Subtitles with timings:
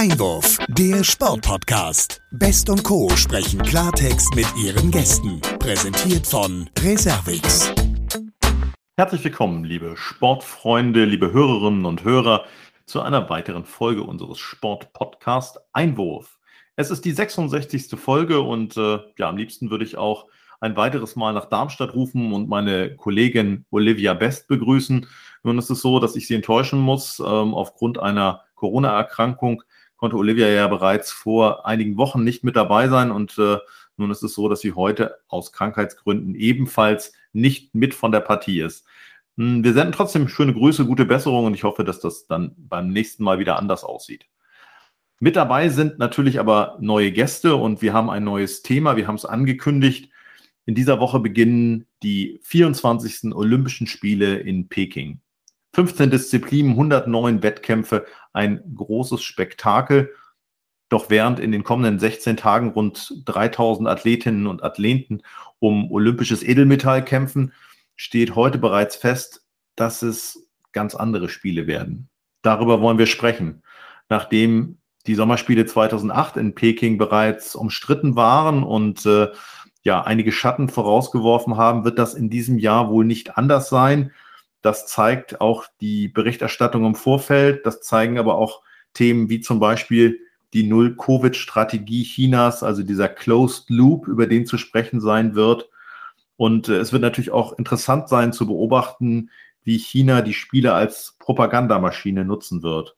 [0.00, 2.22] Einwurf, der Sportpodcast.
[2.30, 3.10] Best und Co.
[3.16, 5.42] sprechen Klartext mit ihren Gästen.
[5.58, 7.70] Präsentiert von Reservix.
[8.96, 12.46] Herzlich willkommen, liebe Sportfreunde, liebe Hörerinnen und Hörer,
[12.86, 16.38] zu einer weiteren Folge unseres Sportpodcast Einwurf.
[16.76, 17.90] Es ist die 66.
[18.00, 20.28] Folge und äh, ja, am liebsten würde ich auch
[20.60, 25.06] ein weiteres Mal nach Darmstadt rufen und meine Kollegin Olivia Best begrüßen.
[25.42, 27.18] Nun ist es so, dass ich sie enttäuschen muss.
[27.18, 29.62] Ähm, aufgrund einer Corona-Erkrankung
[30.00, 33.58] konnte Olivia ja bereits vor einigen Wochen nicht mit dabei sein und äh,
[33.98, 38.62] nun ist es so, dass sie heute aus Krankheitsgründen ebenfalls nicht mit von der Partie
[38.62, 38.86] ist.
[39.36, 42.88] Hm, wir senden trotzdem schöne Grüße, gute Besserung und ich hoffe, dass das dann beim
[42.88, 44.26] nächsten Mal wieder anders aussieht.
[45.20, 48.96] Mit dabei sind natürlich aber neue Gäste und wir haben ein neues Thema.
[48.96, 50.10] Wir haben es angekündigt.
[50.64, 53.34] In dieser Woche beginnen die 24.
[53.34, 55.20] Olympischen Spiele in Peking.
[55.80, 60.12] 15 Disziplinen, 109 Wettkämpfe, ein großes Spektakel.
[60.90, 65.22] Doch während in den kommenden 16 Tagen rund 3000 Athletinnen und Athleten
[65.58, 67.54] um olympisches Edelmetall kämpfen,
[67.96, 72.10] steht heute bereits fest, dass es ganz andere Spiele werden.
[72.42, 73.62] Darüber wollen wir sprechen.
[74.10, 79.28] Nachdem die Sommerspiele 2008 in Peking bereits umstritten waren und äh,
[79.82, 84.12] ja einige Schatten vorausgeworfen haben, wird das in diesem Jahr wohl nicht anders sein.
[84.62, 87.64] Das zeigt auch die Berichterstattung im Vorfeld.
[87.64, 90.20] Das zeigen aber auch Themen wie zum Beispiel
[90.52, 95.70] die Null-Covid-Strategie Chinas, also dieser Closed Loop, über den zu sprechen sein wird.
[96.36, 99.30] Und äh, es wird natürlich auch interessant sein zu beobachten,
[99.62, 102.96] wie China die Spiele als Propagandamaschine nutzen wird.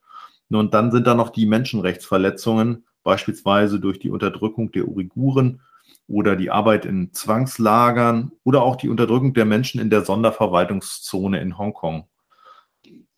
[0.48, 5.60] Und dann sind da noch die Menschenrechtsverletzungen, beispielsweise durch die Unterdrückung der Uiguren
[6.08, 11.58] oder die Arbeit in Zwangslagern oder auch die Unterdrückung der Menschen in der Sonderverwaltungszone in
[11.58, 12.06] Hongkong.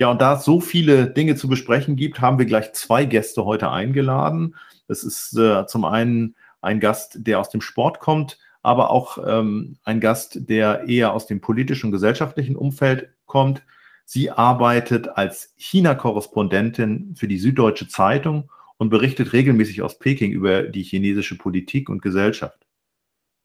[0.01, 3.45] Ja, und da es so viele Dinge zu besprechen gibt, haben wir gleich zwei Gäste
[3.45, 4.57] heute eingeladen.
[4.89, 9.77] Es ist äh, zum einen ein Gast, der aus dem Sport kommt, aber auch ähm,
[9.85, 13.63] ein Gast, der eher aus dem politischen und gesellschaftlichen Umfeld kommt.
[14.05, 20.83] Sie arbeitet als China-Korrespondentin für die Süddeutsche Zeitung und berichtet regelmäßig aus Peking über die
[20.83, 22.67] chinesische Politik und Gesellschaft.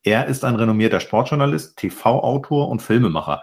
[0.04, 3.42] Er ist ein renommierter Sportjournalist, TV-Autor und Filmemacher.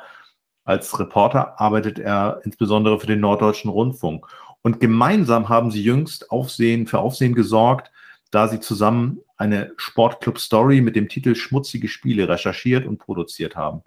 [0.64, 4.26] Als Reporter arbeitet er insbesondere für den Norddeutschen Rundfunk.
[4.62, 7.92] Und gemeinsam haben sie jüngst Aufsehen, für Aufsehen gesorgt,
[8.30, 13.82] da sie zusammen eine Sportclub-Story mit dem Titel Schmutzige Spiele recherchiert und produziert haben.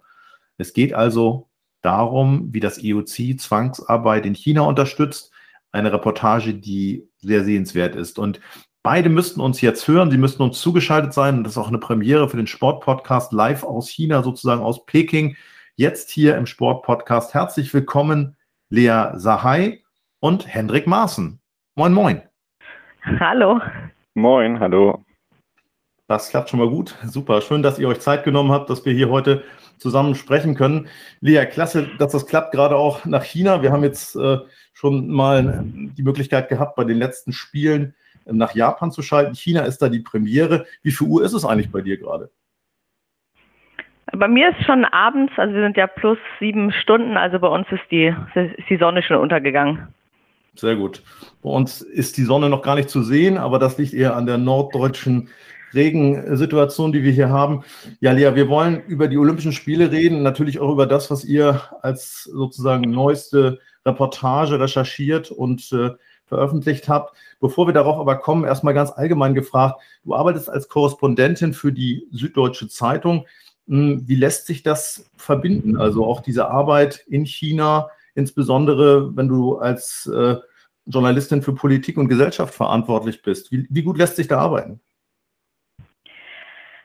[0.56, 1.48] Es geht also
[1.82, 5.32] darum, wie das IOC Zwangsarbeit in China unterstützt.
[5.72, 8.18] Eine Reportage, die sehr sehenswert ist.
[8.18, 8.40] Und
[8.82, 11.36] Beide müssten uns jetzt hören, sie müssten uns zugeschaltet sein.
[11.36, 15.36] Und das ist auch eine Premiere für den Sportpodcast live aus China, sozusagen aus Peking.
[15.76, 17.34] Jetzt hier im Sportpodcast.
[17.34, 18.38] Herzlich willkommen,
[18.70, 19.82] Lea Sahai
[20.18, 21.38] und Hendrik Maaßen.
[21.74, 22.22] Moin, moin.
[23.04, 23.60] Hallo.
[24.14, 25.04] Moin, hallo.
[26.06, 26.96] Das klappt schon mal gut.
[27.04, 27.42] Super.
[27.42, 29.44] Schön, dass ihr euch Zeit genommen habt, dass wir hier heute
[29.76, 30.88] zusammen sprechen können.
[31.20, 33.60] Lea, klasse, dass das klappt, gerade auch nach China.
[33.60, 34.38] Wir haben jetzt äh,
[34.72, 37.94] schon mal die Möglichkeit gehabt, bei den letzten Spielen
[38.30, 39.34] nach Japan zu schalten.
[39.34, 40.66] China ist da die Premiere.
[40.82, 42.30] Wie viel Uhr ist es eigentlich bei dir gerade?
[44.12, 47.66] Bei mir ist schon abends, also wir sind ja plus sieben Stunden, also bei uns
[47.70, 49.86] ist die, ist die Sonne schon untergegangen.
[50.56, 51.02] Sehr gut.
[51.42, 54.26] Bei uns ist die Sonne noch gar nicht zu sehen, aber das liegt eher an
[54.26, 55.28] der norddeutschen
[55.74, 57.62] Regensituation, die wir hier haben.
[58.00, 61.60] Ja, Lea, wir wollen über die Olympischen Spiele reden, natürlich auch über das, was ihr
[61.82, 65.90] als sozusagen neueste Reportage recherchiert und äh,
[66.30, 67.14] veröffentlicht habt.
[67.40, 72.06] Bevor wir darauf aber kommen, erstmal ganz allgemein gefragt, du arbeitest als Korrespondentin für die
[72.12, 73.26] Süddeutsche Zeitung.
[73.68, 75.76] Hm, wie lässt sich das verbinden?
[75.76, 80.36] Also auch diese Arbeit in China, insbesondere wenn du als äh,
[80.86, 83.52] Journalistin für Politik und Gesellschaft verantwortlich bist.
[83.52, 84.80] Wie, wie gut lässt sich da arbeiten?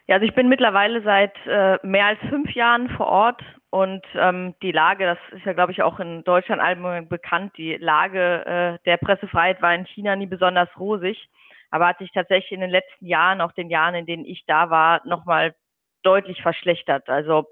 [0.08, 3.42] Ja, also ich bin mittlerweile seit äh, mehr als fünf Jahren vor Ort
[3.76, 7.76] und ähm, die Lage, das ist ja, glaube ich, auch in Deutschland allgemein bekannt, die
[7.76, 11.28] Lage äh, der Pressefreiheit war in China nie besonders rosig,
[11.72, 14.70] aber hat sich tatsächlich in den letzten Jahren, auch den Jahren, in denen ich da
[14.70, 15.56] war, nochmal
[16.04, 17.10] deutlich verschlechtert.
[17.10, 17.48] Also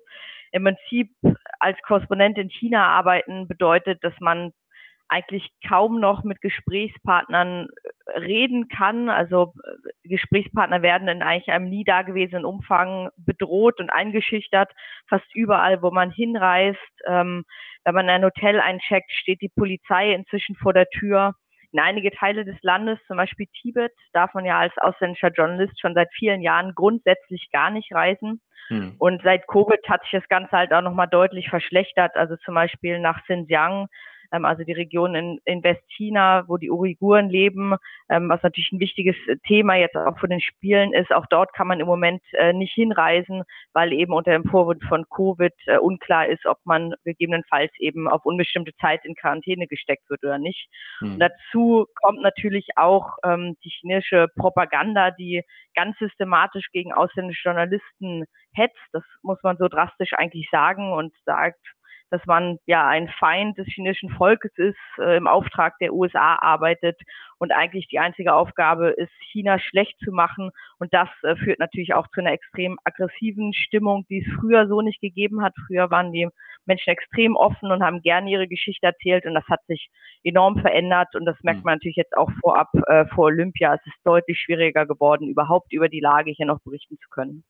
[0.53, 1.09] im Prinzip
[1.59, 4.53] als Korrespondent in China arbeiten bedeutet, dass man
[5.09, 9.09] eigentlich kaum noch mit Gesprächspartnern äh, reden kann.
[9.09, 14.71] Also äh, Gesprächspartner werden in eigentlich einem nie dagewesenen Umfang bedroht und eingeschüchtert.
[15.07, 17.43] Fast überall, wo man hinreist, ähm,
[17.85, 21.33] wenn man ein Hotel eincheckt, steht die Polizei inzwischen vor der Tür.
[21.71, 25.95] In einige Teile des Landes, zum Beispiel Tibet, darf man ja als ausländischer Journalist schon
[25.95, 28.41] seit vielen Jahren grundsätzlich gar nicht reisen.
[28.67, 28.95] Hm.
[28.99, 32.15] Und seit Covid hat sich das Ganze halt auch nochmal deutlich verschlechtert.
[32.15, 33.87] Also zum Beispiel nach Xinjiang
[34.41, 37.75] also die Region in, in Westchina, wo die Uiguren leben,
[38.09, 39.15] ähm, was natürlich ein wichtiges
[39.45, 41.11] Thema jetzt auch für den Spielen ist.
[41.13, 43.43] Auch dort kann man im Moment äh, nicht hinreisen,
[43.73, 48.25] weil eben unter dem Vorwurf von Covid äh, unklar ist, ob man gegebenenfalls eben auf
[48.25, 50.67] unbestimmte Zeit in Quarantäne gesteckt wird oder nicht.
[51.01, 51.19] Mhm.
[51.19, 55.43] dazu kommt natürlich auch ähm, die chinesische Propaganda, die
[55.75, 58.77] ganz systematisch gegen ausländische Journalisten hetzt.
[58.91, 61.59] Das muss man so drastisch eigentlich sagen und sagt,
[62.13, 67.01] dass man ja ein Feind des chinesischen Volkes ist, äh, im Auftrag der USA arbeitet
[67.39, 70.51] und eigentlich die einzige Aufgabe ist, China schlecht zu machen.
[70.77, 74.81] Und das äh, führt natürlich auch zu einer extrem aggressiven Stimmung, die es früher so
[74.81, 75.55] nicht gegeben hat.
[75.65, 76.29] Früher waren die
[76.67, 79.89] Menschen extrem offen und haben gerne ihre Geschichte erzählt und das hat sich
[80.23, 81.63] enorm verändert und das merkt hm.
[81.63, 83.73] man natürlich jetzt auch vorab äh, vor Olympia.
[83.73, 87.43] Es ist deutlich schwieriger geworden, überhaupt über die Lage hier noch berichten zu können.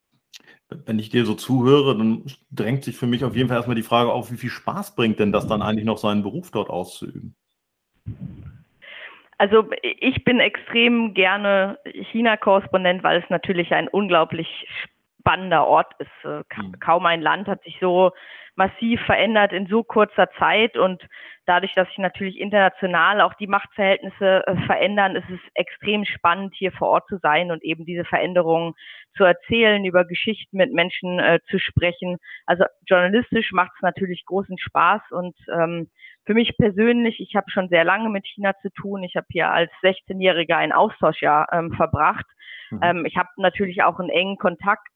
[0.86, 3.84] Wenn ich dir so zuhöre, dann drängt sich für mich auf jeden Fall erstmal die
[3.84, 7.36] Frage auf, wie viel Spaß bringt denn das dann eigentlich noch, seinen Beruf dort auszuüben?
[9.38, 11.78] Also ich bin extrem gerne
[12.12, 14.48] China-Korrespondent, weil es natürlich ein unglaublich
[15.24, 16.26] spannender Ort ist.
[16.26, 16.80] Äh, hm.
[16.80, 18.12] Kaum ein Land hat sich so
[18.56, 21.02] massiv verändert in so kurzer Zeit und
[21.46, 26.72] dadurch, dass sich natürlich international auch die Machtverhältnisse äh, verändern, ist es extrem spannend, hier
[26.72, 28.74] vor Ort zu sein und eben diese Veränderungen
[29.18, 32.18] zu erzählen, über Geschichten mit Menschen äh, zu sprechen.
[32.46, 35.90] Also journalistisch macht es natürlich großen Spaß und ähm,
[36.26, 39.04] für mich persönlich, ich habe schon sehr lange mit China zu tun.
[39.04, 42.26] Ich habe hier als 16-Jähriger ein Austauschjahr ähm, verbracht.
[42.70, 42.80] Mhm.
[42.82, 44.88] Ähm, ich habe natürlich auch einen engen Kontakt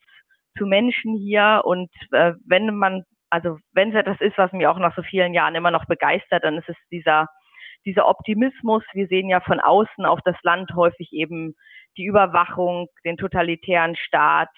[0.58, 4.80] zu Menschen hier und äh, wenn man also wenn es etwas ist, was mich auch
[4.80, 7.28] nach so vielen Jahren immer noch begeistert, dann ist es dieser,
[7.86, 8.84] dieser Optimismus.
[8.94, 11.56] Wir sehen ja von außen auf das Land häufig eben
[11.98, 14.50] die Überwachung, den totalitären Staat,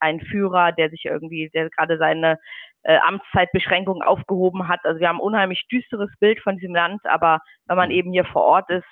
[0.00, 2.38] ein Führer, der sich irgendwie, der gerade seine
[2.82, 4.80] äh, Amtszeitbeschränkungen aufgehoben hat.
[4.84, 8.24] Also wir haben ein unheimlich düsteres Bild von diesem Land, aber wenn man eben hier
[8.24, 8.88] vor Ort ist,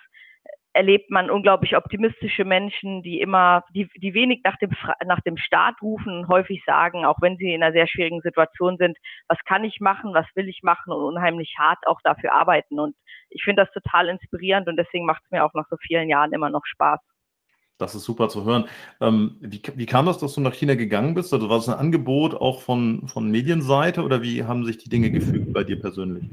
[0.72, 4.70] erlebt man unglaublich optimistische Menschen, die immer, die, die wenig nach dem,
[5.06, 8.76] nach dem Staat rufen und häufig sagen, auch wenn sie in einer sehr schwierigen Situation
[8.78, 8.96] sind,
[9.28, 12.78] was kann ich machen, was will ich machen und unheimlich hart auch dafür arbeiten.
[12.78, 12.94] Und
[13.30, 16.32] ich finde das total inspirierend und deswegen macht es mir auch nach so vielen Jahren
[16.32, 17.00] immer noch Spaß.
[17.78, 18.64] Das ist super zu hören.
[19.00, 21.32] Ähm, wie, wie, kam das, dass du nach China gegangen bist?
[21.32, 25.12] Also war es ein Angebot auch von, von Medienseite oder wie haben sich die Dinge
[25.12, 26.24] gefügt bei dir persönlich?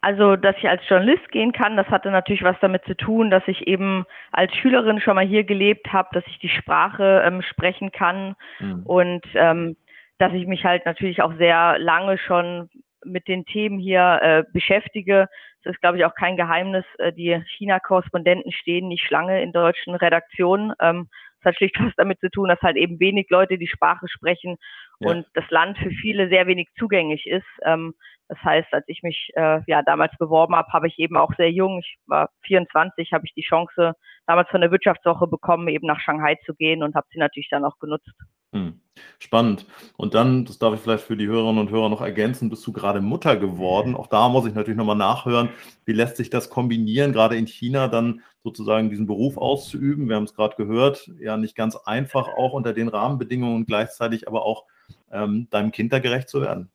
[0.00, 3.42] Also, dass ich als Journalist gehen kann, das hatte natürlich was damit zu tun, dass
[3.48, 7.90] ich eben als Schülerin schon mal hier gelebt habe, dass ich die Sprache ähm, sprechen
[7.90, 8.82] kann mhm.
[8.84, 9.76] und ähm,
[10.18, 12.70] dass ich mich halt natürlich auch sehr lange schon
[13.04, 15.28] mit den Themen hier äh, beschäftige.
[15.64, 16.84] Das ist, glaube ich, auch kein Geheimnis.
[16.98, 20.72] Äh, die China-Korrespondenten stehen nicht lange in deutschen Redaktionen.
[20.80, 21.08] Ähm,
[21.48, 24.56] hat schlicht was damit zu tun, dass halt eben wenig Leute die Sprache sprechen
[25.00, 25.10] ja.
[25.10, 27.46] und das Land für viele sehr wenig zugänglich ist.
[27.64, 27.94] Ähm,
[28.28, 31.50] das heißt, als ich mich äh, ja damals beworben habe, habe ich eben auch sehr
[31.50, 33.94] jung, ich war 24, habe ich die Chance
[34.28, 37.64] damals von der Wirtschaftswoche bekommen, eben nach Shanghai zu gehen und habe sie natürlich dann
[37.64, 38.12] auch genutzt.
[38.52, 38.80] Hm.
[39.18, 39.66] Spannend.
[39.96, 42.72] Und dann, das darf ich vielleicht für die Hörerinnen und Hörer noch ergänzen, bist du
[42.72, 43.94] gerade Mutter geworden.
[43.94, 45.50] Auch da muss ich natürlich nochmal nachhören,
[45.84, 50.08] wie lässt sich das kombinieren, gerade in China dann sozusagen diesen Beruf auszuüben.
[50.08, 54.28] Wir haben es gerade gehört, ja nicht ganz einfach auch unter den Rahmenbedingungen und gleichzeitig
[54.28, 54.64] aber auch
[55.10, 56.70] ähm, deinem Kind da gerecht zu werden.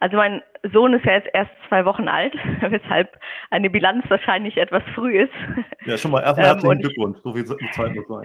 [0.00, 3.18] Also mein Sohn ist ja jetzt erst zwei Wochen alt, weshalb
[3.50, 5.32] eine Bilanz wahrscheinlich etwas früh ist.
[5.84, 7.18] Ja, schon mal erstmal ähm, herzlichen Glückwunsch.
[7.22, 8.24] So viel Zeit muss sein.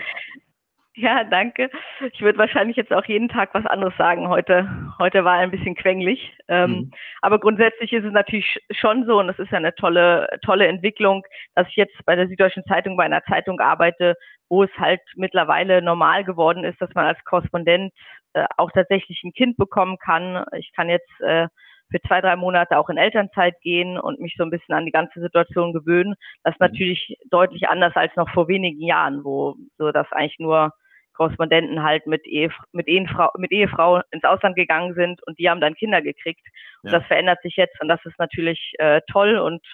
[0.96, 1.70] Ja, danke.
[2.12, 4.28] Ich würde wahrscheinlich jetzt auch jeden Tag was anderes sagen.
[4.28, 6.38] Heute, heute war ein bisschen quengelig.
[6.50, 6.92] Ähm, mhm.
[7.22, 11.24] Aber grundsätzlich ist es natürlich schon so, und das ist ja eine tolle, tolle Entwicklung,
[11.56, 14.18] dass ich jetzt bei der Süddeutschen Zeitung bei einer Zeitung arbeite,
[14.52, 17.94] wo es halt mittlerweile normal geworden ist, dass man als Korrespondent
[18.34, 20.44] äh, auch tatsächlich ein Kind bekommen kann.
[20.58, 21.48] Ich kann jetzt äh,
[21.90, 24.92] für zwei, drei Monate auch in Elternzeit gehen und mich so ein bisschen an die
[24.92, 26.16] ganze Situation gewöhnen.
[26.44, 26.68] Das ist mhm.
[26.68, 30.74] natürlich deutlich anders als noch vor wenigen Jahren, wo so das eigentlich nur
[31.14, 35.62] Korrespondenten halt mit, Ehef mit, Ehefrau, mit Ehefrau ins Ausland gegangen sind und die haben
[35.62, 36.46] dann Kinder gekriegt.
[36.84, 37.00] Und ja.
[37.00, 39.66] das verändert sich jetzt und das ist natürlich äh, toll und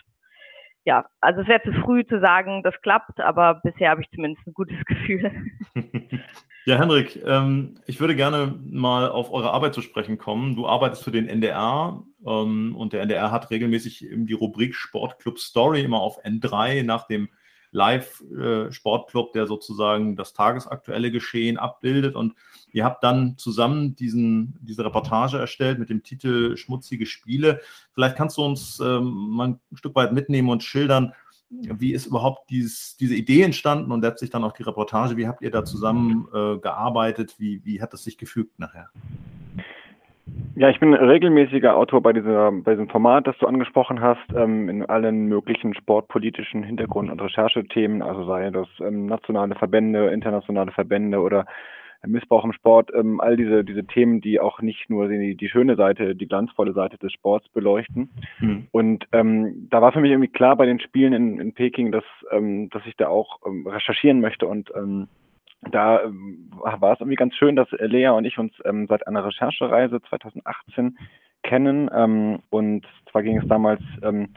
[0.88, 4.48] ja, also es wäre zu früh zu sagen, das klappt, aber bisher habe ich zumindest
[4.48, 5.32] ein gutes Gefühl.
[6.66, 10.58] Ja, Henrik, ähm, ich würde gerne mal auf eure Arbeit zu sprechen kommen.
[10.58, 15.80] Du arbeitest für den NDR ähm, und der NDR hat regelmäßig die Rubrik Sportclub Story
[15.80, 17.30] immer auf N3 nach dem
[17.72, 22.16] Live-Sportclub, äh, der sozusagen das tagesaktuelle Geschehen abbildet.
[22.16, 22.34] Und
[22.72, 27.62] ihr habt dann zusammen diesen, diese Reportage erstellt mit dem Titel Schmutzige Spiele.
[27.94, 31.14] Vielleicht kannst du uns ähm, mal ein Stück weit mitnehmen und schildern,
[31.50, 35.16] wie ist überhaupt dieses, diese Idee entstanden und letztlich dann auch die Reportage?
[35.16, 37.36] Wie habt ihr da zusammen äh, gearbeitet?
[37.38, 38.90] Wie, wie hat es sich gefügt nachher?
[40.56, 44.70] Ja, ich bin regelmäßiger Autor bei, dieser, bei diesem Format, das du angesprochen hast, ähm,
[44.70, 51.20] in allen möglichen sportpolitischen Hintergrund- und Recherchethemen, also sei das ähm, nationale Verbände, internationale Verbände
[51.20, 51.46] oder
[52.06, 55.76] Missbrauch im Sport, ähm, all diese, diese Themen, die auch nicht nur die, die schöne
[55.76, 58.10] Seite, die glanzvolle Seite des Sports beleuchten.
[58.40, 58.68] Mhm.
[58.72, 62.04] Und ähm, da war für mich irgendwie klar bei den Spielen in, in Peking, dass,
[62.32, 65.08] ähm, dass ich da auch ähm, recherchieren möchte und ähm,
[65.62, 69.26] da ähm, war es irgendwie ganz schön, dass Lea und ich uns ähm, seit einer
[69.26, 70.98] Recherchereise 2018
[71.44, 71.90] kennen.
[71.94, 74.30] Ähm, und zwar ging es damals ähm,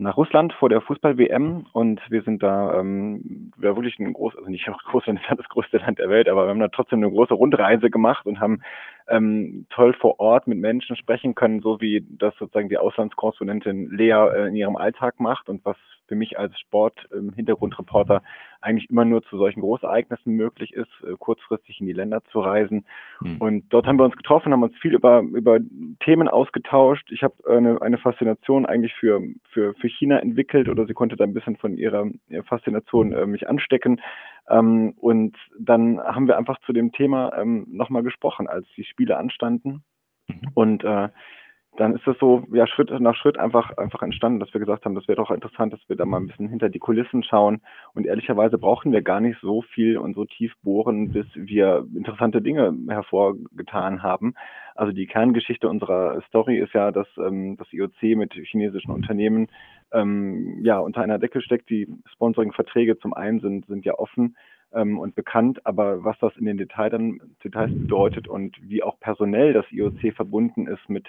[0.00, 4.48] nach Russland vor der Fußball-WM und wir sind da ähm, ja, wirklich ein groß, also
[4.48, 7.10] nicht Russland ist ja das größte Land der Welt, aber wir haben da trotzdem eine
[7.10, 8.62] große Rundreise gemacht und haben
[9.08, 14.12] ähm, toll vor Ort mit Menschen sprechen können, so wie das sozusagen die Auslandskorrespondentin Lea
[14.12, 18.22] äh, in ihrem Alltag macht und was für mich als Sport-Hintergrundreporter ähm,
[18.60, 22.84] eigentlich immer nur zu solchen Großereignissen möglich ist, äh, kurzfristig in die Länder zu reisen.
[23.20, 23.36] Mhm.
[23.38, 25.58] Und dort haben wir uns getroffen, haben uns viel über, über
[26.00, 27.10] Themen ausgetauscht.
[27.12, 31.24] Ich habe eine, eine Faszination eigentlich für, für, für China entwickelt oder sie konnte da
[31.24, 34.00] ein bisschen von ihrer, ihrer Faszination äh, mich anstecken.
[34.48, 39.16] Ähm, und dann haben wir einfach zu dem Thema ähm, nochmal gesprochen, als die Spiele
[39.16, 39.82] anstanden.
[40.28, 40.40] Mhm.
[40.54, 41.08] Und äh,
[41.78, 44.96] dann ist das so, ja, Schritt nach Schritt einfach, einfach entstanden, dass wir gesagt haben,
[44.96, 47.60] das wäre doch interessant, dass wir da mal ein bisschen hinter die Kulissen schauen.
[47.94, 52.42] Und ehrlicherweise brauchen wir gar nicht so viel und so tief bohren, bis wir interessante
[52.42, 54.34] Dinge hervorgetan haben.
[54.74, 59.46] Also die Kerngeschichte unserer Story ist ja, dass ähm, das IOC mit chinesischen Unternehmen
[59.92, 61.70] ähm, ja unter einer Decke steckt.
[61.70, 64.36] Die Sponsoring-Verträge zum einen sind, sind ja offen
[64.72, 68.98] ähm, und bekannt, aber was das in den Detail dann, Details bedeutet und wie auch
[68.98, 71.06] personell das IOC verbunden ist mit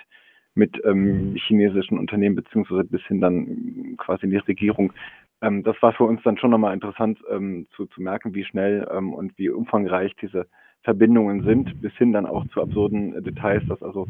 [0.60, 4.94] mit ähm, chinesischen Unternehmen beziehungsweise bis hin dann quasi in die Regierung.
[5.42, 8.88] Ähm, das war für uns dann schon nochmal interessant ähm, zu, zu merken, wie schnell
[8.92, 10.46] ähm, und wie umfangreich diese
[10.84, 14.08] Verbindungen sind, bis hin dann auch zu absurden Details, dass also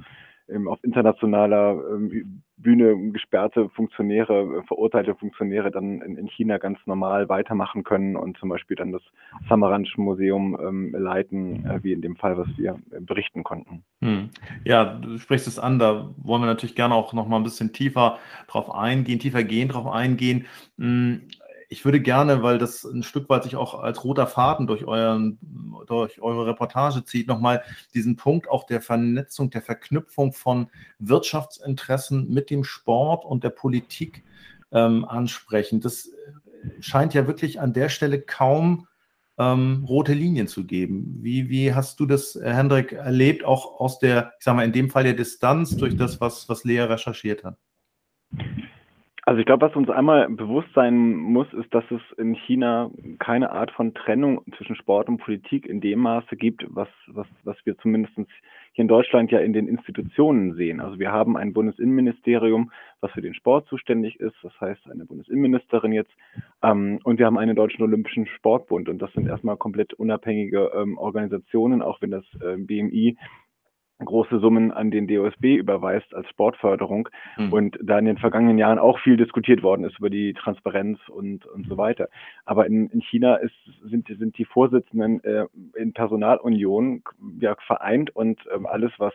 [0.51, 6.77] ähm, auf internationaler ähm, Bühne gesperrte Funktionäre, äh, verurteilte Funktionäre dann in, in, China ganz
[6.85, 9.01] normal weitermachen können und zum Beispiel dann das
[9.47, 13.83] Samaranch-Museum ähm, leiten, äh, wie in dem Fall, was wir äh, berichten konnten.
[14.01, 14.29] Hm.
[14.65, 17.71] Ja, du sprichst es an, da wollen wir natürlich gerne auch noch mal ein bisschen
[17.71, 20.45] tiefer drauf eingehen, tiefer gehen, drauf eingehen.
[20.77, 21.21] Hm
[21.69, 25.37] ich würde gerne, weil das ein Stück weit sich auch als roter Faden durch, euren,
[25.85, 32.49] durch eure Reportage zieht, nochmal diesen Punkt auch der Vernetzung, der Verknüpfung von Wirtschaftsinteressen mit
[32.49, 34.23] dem Sport und der Politik
[34.71, 35.79] ähm, ansprechen.
[35.79, 36.09] Das
[36.79, 38.87] scheint ja wirklich an der Stelle kaum
[39.37, 41.19] ähm, rote Linien zu geben.
[41.21, 44.89] Wie, wie hast du das, Hendrik, erlebt, auch aus der, ich sag mal, in dem
[44.89, 47.57] Fall der Distanz durch das, was, was Lea recherchiert hat?
[49.29, 53.51] Also ich glaube, was uns einmal bewusst sein muss, ist, dass es in China keine
[53.51, 57.77] Art von Trennung zwischen Sport und Politik in dem Maße gibt, was, was, was wir
[57.77, 58.25] zumindest hier
[58.81, 60.79] in Deutschland ja in den Institutionen sehen.
[60.79, 62.71] Also wir haben ein Bundesinnenministerium,
[63.01, 66.11] was für den Sport zuständig ist, das heißt eine Bundesinnenministerin jetzt,
[66.63, 68.89] ähm, und wir haben einen Deutschen Olympischen Sportbund.
[68.89, 73.15] Und das sind erstmal komplett unabhängige ähm, Organisationen, auch wenn das äh, BMI
[74.05, 77.53] große Summen an den DOSB überweist als Sportförderung mhm.
[77.53, 81.45] und da in den vergangenen Jahren auch viel diskutiert worden ist über die Transparenz und,
[81.45, 82.09] und so weiter.
[82.45, 87.03] Aber in, in China ist, sind, sind die Vorsitzenden äh, in Personalunion
[87.39, 89.13] ja vereint und ähm, alles, was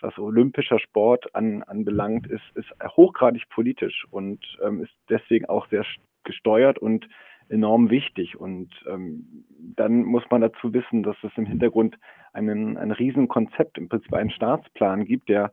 [0.00, 5.86] was olympischer Sport an, anbelangt, ist, ist hochgradig politisch und ähm, ist deswegen auch sehr
[6.22, 7.08] gesteuert und
[7.48, 8.38] enorm wichtig.
[8.38, 11.96] Und ähm, dann muss man dazu wissen, dass es im Hintergrund
[12.36, 15.52] einen, ein Riesenkonzept, im Prinzip einen Staatsplan gibt, der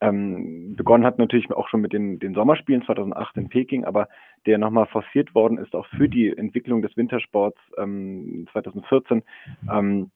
[0.00, 4.08] ähm, begonnen hat natürlich auch schon mit den, den Sommerspielen 2008 in Peking, aber
[4.46, 9.22] der nochmal forciert worden ist, auch für die Entwicklung des Wintersports ähm, 2014,
[9.70, 10.10] ähm,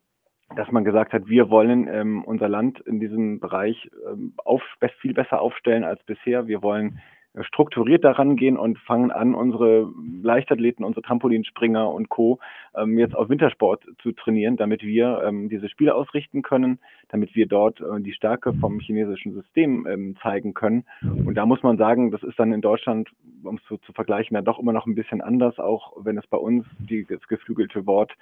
[0.54, 4.62] dass man gesagt hat, wir wollen ähm, unser Land in diesem Bereich ähm, auf,
[5.00, 6.46] viel besser aufstellen als bisher.
[6.46, 7.00] Wir wollen
[7.40, 9.90] strukturiert daran gehen und fangen an, unsere
[10.22, 12.38] Leichtathleten, unsere Trampolinspringer und Co.
[12.76, 17.46] Ähm, jetzt auf Wintersport zu trainieren, damit wir ähm, diese Spiele ausrichten können, damit wir
[17.46, 20.84] dort äh, die Stärke vom chinesischen System ähm, zeigen können.
[21.02, 23.08] Und da muss man sagen, das ist dann in Deutschland,
[23.42, 26.26] um es so zu vergleichen, ja doch immer noch ein bisschen anders, auch wenn es
[26.26, 28.12] bei uns die, das geflügelte Wort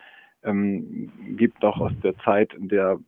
[0.44, 2.98] ähm, gibt, auch aus der Zeit, der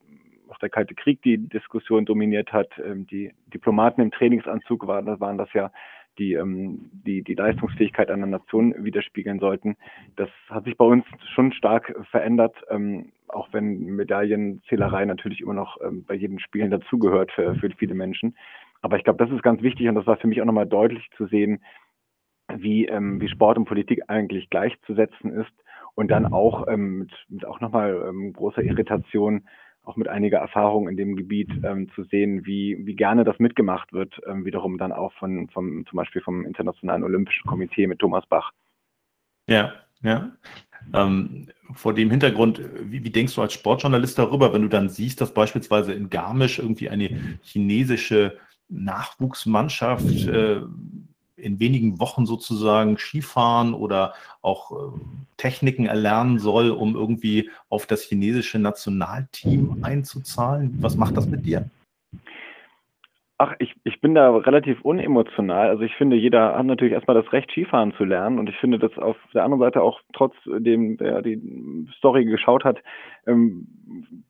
[0.53, 2.69] auch der Kalte Krieg die Diskussion dominiert hat.
[2.79, 5.73] Ähm, die Diplomaten im Trainingsanzug waren, waren das ja,
[6.19, 9.77] die, ähm, die die Leistungsfähigkeit einer Nation widerspiegeln sollten.
[10.17, 11.05] Das hat sich bei uns
[11.35, 17.55] schon stark verändert, ähm, auch wenn Medaillenzählerei natürlich immer noch bei jedem Spielen dazugehört für,
[17.55, 18.37] für viele Menschen.
[18.83, 21.09] Aber ich glaube, das ist ganz wichtig und das war für mich auch nochmal deutlich
[21.17, 21.63] zu sehen,
[22.55, 25.55] wie, wie Sport und Politik eigentlich gleichzusetzen ist
[25.95, 29.49] und dann auch ähm, mit, mit auch nochmal ähm, großer Irritation
[29.85, 33.93] auch mit einiger Erfahrung in dem Gebiet ähm, zu sehen, wie, wie gerne das mitgemacht
[33.93, 38.25] wird, ähm, wiederum dann auch von, vom, zum Beispiel vom Internationalen Olympischen Komitee mit Thomas
[38.27, 38.53] Bach.
[39.49, 39.73] Ja,
[40.03, 40.33] ja.
[40.95, 45.21] Ähm, vor dem Hintergrund, wie, wie, denkst du als Sportjournalist darüber, wenn du dann siehst,
[45.21, 48.37] dass beispielsweise in Garmisch irgendwie eine chinesische
[48.69, 50.61] Nachwuchsmannschaft äh,
[51.43, 54.75] in wenigen Wochen sozusagen Skifahren oder auch äh,
[55.37, 60.77] Techniken erlernen soll, um irgendwie auf das chinesische Nationalteam einzuzahlen?
[60.81, 61.69] Was macht das mit dir?
[63.39, 65.69] Ach, ich, ich bin da relativ unemotional.
[65.69, 68.39] Also ich finde, jeder hat natürlich erstmal das Recht, Skifahren zu lernen.
[68.39, 71.41] Und ich finde, dass auf der anderen Seite auch trotzdem, der die
[71.97, 72.79] Story geschaut hat,
[73.27, 73.67] ähm,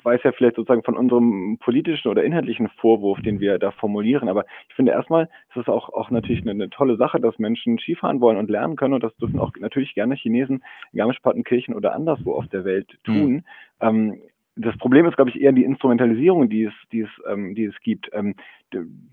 [0.02, 4.28] weiß ja vielleicht sozusagen von unserem politischen oder inhaltlichen Vorwurf, den wir da formulieren.
[4.30, 7.78] Aber ich finde erstmal, es ist auch, auch natürlich eine, eine, tolle Sache, dass Menschen
[7.78, 8.94] Skifahren wollen und lernen können.
[8.94, 13.32] Und das dürfen auch natürlich gerne Chinesen in Garmisch-Partenkirchen oder anderswo auf der Welt tun.
[13.32, 13.44] Mhm.
[13.80, 14.22] Ähm,
[14.56, 17.74] das Problem ist, glaube ich, eher die Instrumentalisierung, die es, die es, ähm, die es
[17.80, 18.10] gibt.
[18.12, 18.34] Ähm,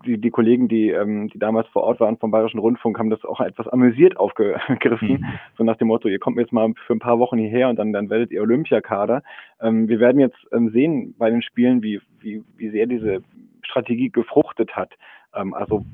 [0.06, 3.24] die, die Kollegen, die, ähm, die damals vor Ort waren vom Bayerischen Rundfunk, haben das
[3.26, 5.00] auch etwas amüsiert aufgegriffen.
[5.20, 5.26] Mhm.
[5.58, 7.94] So nach dem Motto, ihr kommt jetzt mal für ein paar Wochen hierher und dann,
[7.94, 9.24] dann werdet ihr Olympiakader.
[9.62, 13.22] Ähm, wir werden jetzt ähm, sehen bei den Spielen, wie, wie, wie sehr diese
[13.64, 14.94] Strategie gefruchtet hat.
[15.34, 15.86] Ähm, also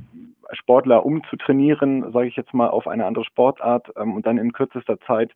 [0.51, 4.99] Sportler umzutrainieren, sage ich jetzt mal, auf eine andere Sportart ähm, und dann in kürzester
[5.01, 5.31] Zeit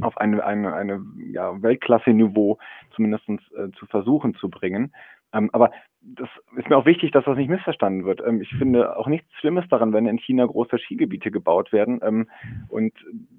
[0.00, 2.58] auf eine, eine, eine ja, Weltklasse-Niveau
[2.94, 4.92] zumindest äh, zu versuchen zu bringen.
[5.32, 5.70] Ähm, aber
[6.02, 8.20] das ist mir auch wichtig, dass das nicht missverstanden wird.
[8.26, 12.00] Ähm, ich finde auch nichts Schlimmes daran, wenn in China große Skigebiete gebaut werden.
[12.02, 12.28] Ähm,
[12.68, 12.92] und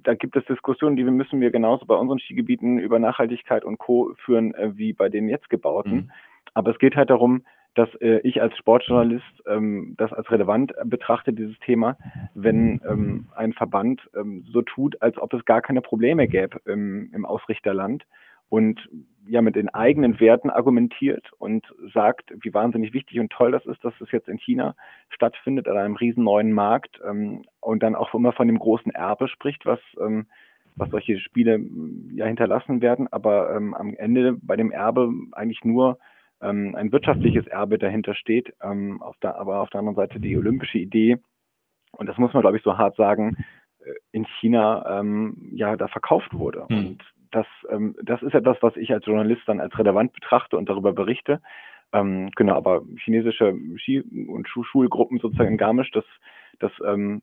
[0.04, 4.14] da gibt es Diskussionen, die müssen wir genauso bei unseren Skigebieten über Nachhaltigkeit und Co.
[4.18, 5.94] führen, äh, wie bei den jetzt gebauten.
[5.94, 6.12] Mhm.
[6.54, 7.44] Aber es geht halt darum,
[7.76, 11.98] dass äh, ich als Sportjournalist ähm, das als relevant betrachte, dieses Thema,
[12.34, 17.12] wenn ähm, ein Verband ähm, so tut, als ob es gar keine Probleme gäbe im,
[17.14, 18.04] im Ausrichterland
[18.50, 18.88] und
[19.26, 23.84] ja mit den eigenen Werten argumentiert und sagt, wie wahnsinnig wichtig und toll das ist,
[23.84, 24.76] dass es jetzt in China
[25.10, 29.28] stattfindet, an einem riesen neuen Markt ähm, und dann auch immer von dem großen Erbe
[29.28, 30.28] spricht, was ähm,
[30.76, 31.60] was solche Spiele
[32.14, 36.00] ja hinterlassen werden, aber ähm, am Ende bei dem Erbe eigentlich nur
[36.44, 40.38] ähm, ein wirtschaftliches Erbe dahinter steht, ähm, auf der, aber auf der anderen Seite die
[40.38, 41.18] olympische Idee,
[41.98, 43.38] und das muss man, glaube ich, so hart sagen,
[43.80, 46.66] äh, in China ähm, ja da verkauft wurde.
[46.70, 46.78] Mhm.
[46.78, 50.70] Und das, ähm, das ist etwas, was ich als Journalist dann als relevant betrachte und
[50.70, 51.42] darüber berichte.
[51.92, 56.06] Ähm, genau, aber chinesische Ski- und Schulgruppen sozusagen in Garmisch, das,
[56.60, 57.22] das ähm,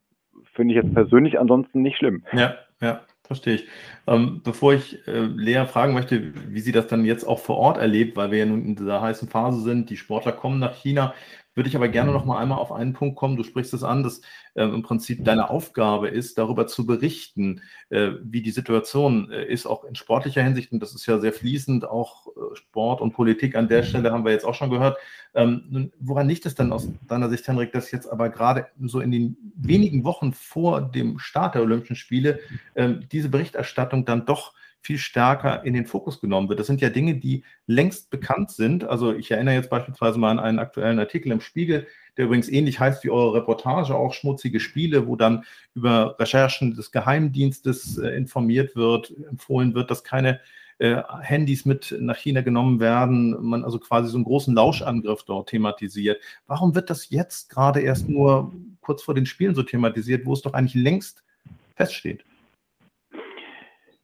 [0.55, 2.25] finde ich jetzt persönlich ansonsten nicht schlimm.
[2.33, 3.01] Ja, ja.
[3.31, 3.69] Verstehe ich.
[4.09, 7.79] Ähm, bevor ich äh, Lea fragen möchte, wie sie das dann jetzt auch vor Ort
[7.79, 11.15] erlebt, weil wir ja nun in dieser heißen Phase sind, die Sportler kommen nach China,
[11.61, 13.37] würde ich aber gerne noch mal einmal auf einen Punkt kommen.
[13.37, 14.23] Du sprichst es an, dass
[14.55, 19.67] äh, im Prinzip deine Aufgabe ist, darüber zu berichten, äh, wie die Situation äh, ist,
[19.67, 20.73] auch in sportlicher Hinsicht.
[20.73, 24.25] Und das ist ja sehr fließend, auch äh, Sport und Politik an der Stelle haben
[24.25, 24.97] wir jetzt auch schon gehört.
[25.35, 29.11] Ähm, woran liegt es denn aus deiner Sicht, Henrik, dass jetzt aber gerade so in
[29.11, 32.41] den wenigen Wochen vor dem Start der Olympischen Spiele
[32.75, 36.59] ähm, diese Berichterstattung dann doch viel stärker in den Fokus genommen wird.
[36.59, 38.85] Das sind ja Dinge, die längst bekannt sind.
[38.85, 42.81] Also ich erinnere jetzt beispielsweise mal an einen aktuellen Artikel im Spiegel, der übrigens ähnlich
[42.81, 48.75] heißt wie eure Reportage, auch schmutzige Spiele, wo dann über Recherchen des Geheimdienstes äh, informiert
[48.75, 50.41] wird, empfohlen wird, dass keine
[50.79, 55.51] äh, Handys mit nach China genommen werden, man also quasi so einen großen Lauschangriff dort
[55.51, 56.23] thematisiert.
[56.47, 60.41] Warum wird das jetzt gerade erst nur kurz vor den Spielen so thematisiert, wo es
[60.41, 61.23] doch eigentlich längst
[61.77, 62.25] feststeht?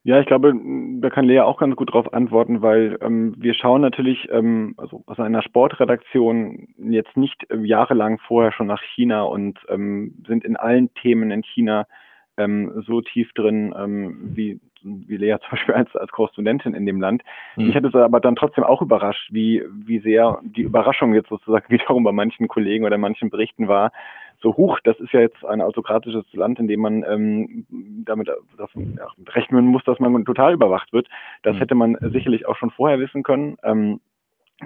[0.06, 0.54] Ja, ich glaube,
[1.00, 5.02] da kann Lea auch ganz gut darauf antworten, weil ähm, wir schauen natürlich ähm, also
[5.06, 10.54] aus einer Sportredaktion jetzt nicht äh, jahrelang vorher schon nach China und ähm, sind in
[10.54, 11.88] allen Themen in China
[12.36, 17.00] ähm, so tief drin, ähm, wie, wie Lea zum Beispiel als, als Korrespondentin in dem
[17.00, 17.22] Land.
[17.56, 17.70] Mhm.
[17.70, 21.66] Ich hatte es aber dann trotzdem auch überrascht, wie, wie sehr die Überraschung jetzt sozusagen
[21.68, 23.90] wiederum bei manchen Kollegen oder manchen Berichten war,
[24.46, 27.66] so hoch, das ist ja jetzt ein autokratisches Land, in dem man ähm,
[28.04, 31.08] damit davon, ja, rechnen muss, dass man total überwacht wird.
[31.42, 31.58] Das mhm.
[31.58, 33.56] hätte man sicherlich auch schon vorher wissen können.
[33.64, 34.00] Ähm,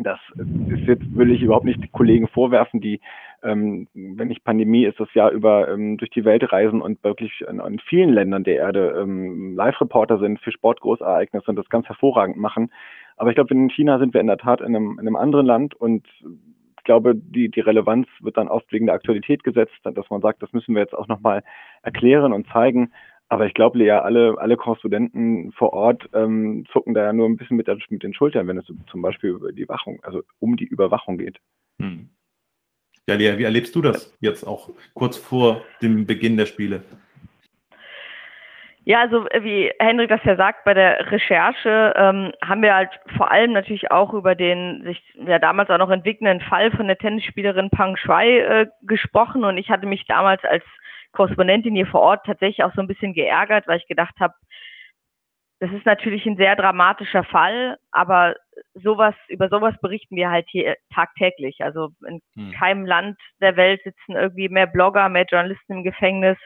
[0.03, 0.21] das
[0.69, 3.01] ist jetzt, will ich überhaupt nicht Kollegen vorwerfen, die,
[3.43, 7.33] ähm, wenn nicht Pandemie ist, das Jahr über ähm, durch die Welt reisen und wirklich
[7.49, 12.37] in, in vielen Ländern der Erde ähm, Live-Reporter sind für Sportgroßereignisse und das ganz hervorragend
[12.37, 12.71] machen.
[13.17, 15.47] Aber ich glaube, in China sind wir in der Tat in einem, in einem anderen
[15.47, 16.07] Land und
[16.91, 20.53] glaube, die, die Relevanz wird dann oft wegen der Aktualität gesetzt, dass man sagt, das
[20.53, 21.45] müssen wir jetzt auch nochmal
[21.83, 22.93] erklären und zeigen.
[23.29, 27.37] Aber ich glaube, ja, alle, alle Korrespondenten vor Ort ähm, zucken da ja nur ein
[27.37, 30.65] bisschen mit, mit den Schultern, wenn es zum Beispiel über die Wachung, also um die
[30.65, 31.39] Überwachung geht.
[31.81, 32.09] Hm.
[33.09, 36.83] Ja, Lea, wie erlebst du das jetzt auch kurz vor dem Beginn der Spiele?
[38.85, 43.31] Ja, also wie Hendrik das ja sagt, bei der Recherche ähm, haben wir halt vor
[43.31, 47.71] allem natürlich auch über den sich ja damals auch noch entwickelnden Fall von der Tennisspielerin
[47.71, 50.65] Pang Shui äh, gesprochen und ich hatte mich damals als
[51.13, 54.35] Korrespondentin hier vor Ort tatsächlich auch so ein bisschen geärgert, weil ich gedacht habe,
[55.61, 58.35] das ist natürlich ein sehr dramatischer Fall, aber
[58.73, 61.59] sowas, über sowas berichten wir halt hier tagtäglich.
[61.61, 62.53] Also in hm.
[62.53, 66.39] keinem Land der Welt sitzen irgendwie mehr Blogger, mehr Journalisten im Gefängnis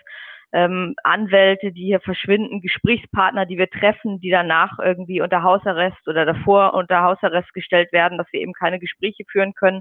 [0.54, 6.24] ähm, Anwälte, die hier verschwinden, Gesprächspartner, die wir treffen, die danach irgendwie unter Hausarrest oder
[6.24, 9.80] davor unter Hausarrest gestellt werden, dass wir eben keine Gespräche führen können.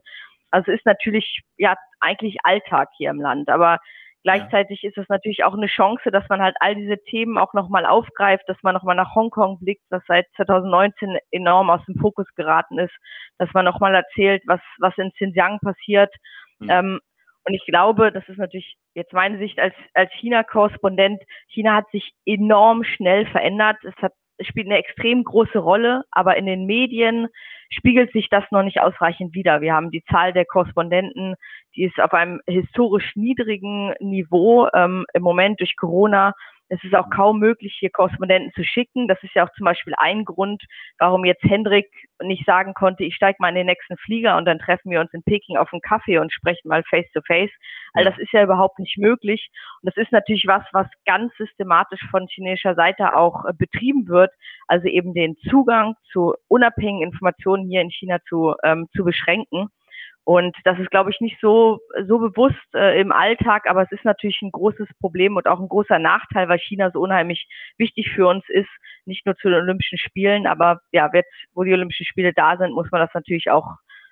[0.50, 3.78] Also ist natürlich ja eigentlich Alltag hier im Land, aber
[4.24, 7.86] gleichzeitig ist es natürlich auch eine Chance, dass man halt all diese Themen auch nochmal
[7.86, 12.80] aufgreift, dass man nochmal nach Hongkong blickt, das seit 2019 enorm aus dem Fokus geraten
[12.80, 12.94] ist,
[13.38, 16.12] dass man nochmal erzählt, was, was in Xinjiang passiert.
[16.58, 16.70] Mhm.
[16.70, 17.00] Ähm,
[17.46, 21.22] und ich glaube, das ist natürlich jetzt meine Sicht als, als China-Korrespondent.
[21.48, 23.78] China hat sich enorm schnell verändert.
[23.84, 27.28] Es hat, es spielt eine extrem große Rolle, aber in den Medien
[27.70, 29.62] spiegelt sich das noch nicht ausreichend wider.
[29.62, 31.36] Wir haben die Zahl der Korrespondenten,
[31.76, 36.34] die ist auf einem historisch niedrigen Niveau ähm, im Moment durch Corona.
[36.74, 39.08] Es ist auch kaum möglich, hier Korrespondenten zu schicken.
[39.08, 40.64] Das ist ja auch zum Beispiel ein Grund,
[40.98, 41.86] warum jetzt Hendrik
[42.24, 45.14] nicht sagen konnte, ich steige mal in den nächsten Flieger und dann treffen wir uns
[45.14, 47.52] in Peking auf einen Kaffee und sprechen mal face to face.
[47.94, 49.52] All das ist ja überhaupt nicht möglich.
[49.82, 54.32] Und das ist natürlich was, was ganz systematisch von chinesischer Seite auch äh, betrieben wird.
[54.68, 59.70] Also eben den Zugang zu unabhängigen Informationen hier in China zu, ähm, zu beschränken.
[60.26, 64.06] Und das ist, glaube ich, nicht so, so bewusst äh, im Alltag, aber es ist
[64.06, 68.28] natürlich ein großes Problem und auch ein großer Nachteil, weil China so unheimlich wichtig für
[68.28, 68.70] uns ist,
[69.06, 72.74] nicht nur zu den Olympischen Spielen, aber ja, jetzt, wo die Olympischen Spiele da sind,
[72.74, 73.68] muss man das natürlich auch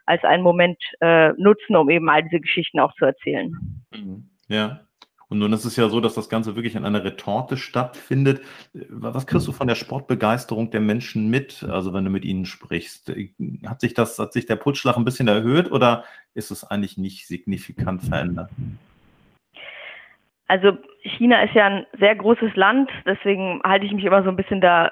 [0.06, 3.56] als einen Moment äh, nutzen, um eben all diese Geschichten auch zu erzählen.
[3.92, 4.30] Mhm.
[4.50, 4.82] Ja,
[5.32, 8.42] und nun ist es ja so, dass das Ganze wirklich in einer Retorte stattfindet.
[8.90, 11.64] Was kriegst du von der Sportbegeisterung der Menschen mit?
[11.64, 13.16] Also wenn du mit ihnen sprichst,
[13.66, 17.28] hat sich das, hat sich der Pulsschlag ein bisschen erhöht oder ist es eigentlich nicht
[17.28, 18.50] signifikant verändert?
[20.50, 24.36] Also China ist ja ein sehr großes Land, deswegen halte ich mich immer so ein
[24.36, 24.92] bisschen da, äh,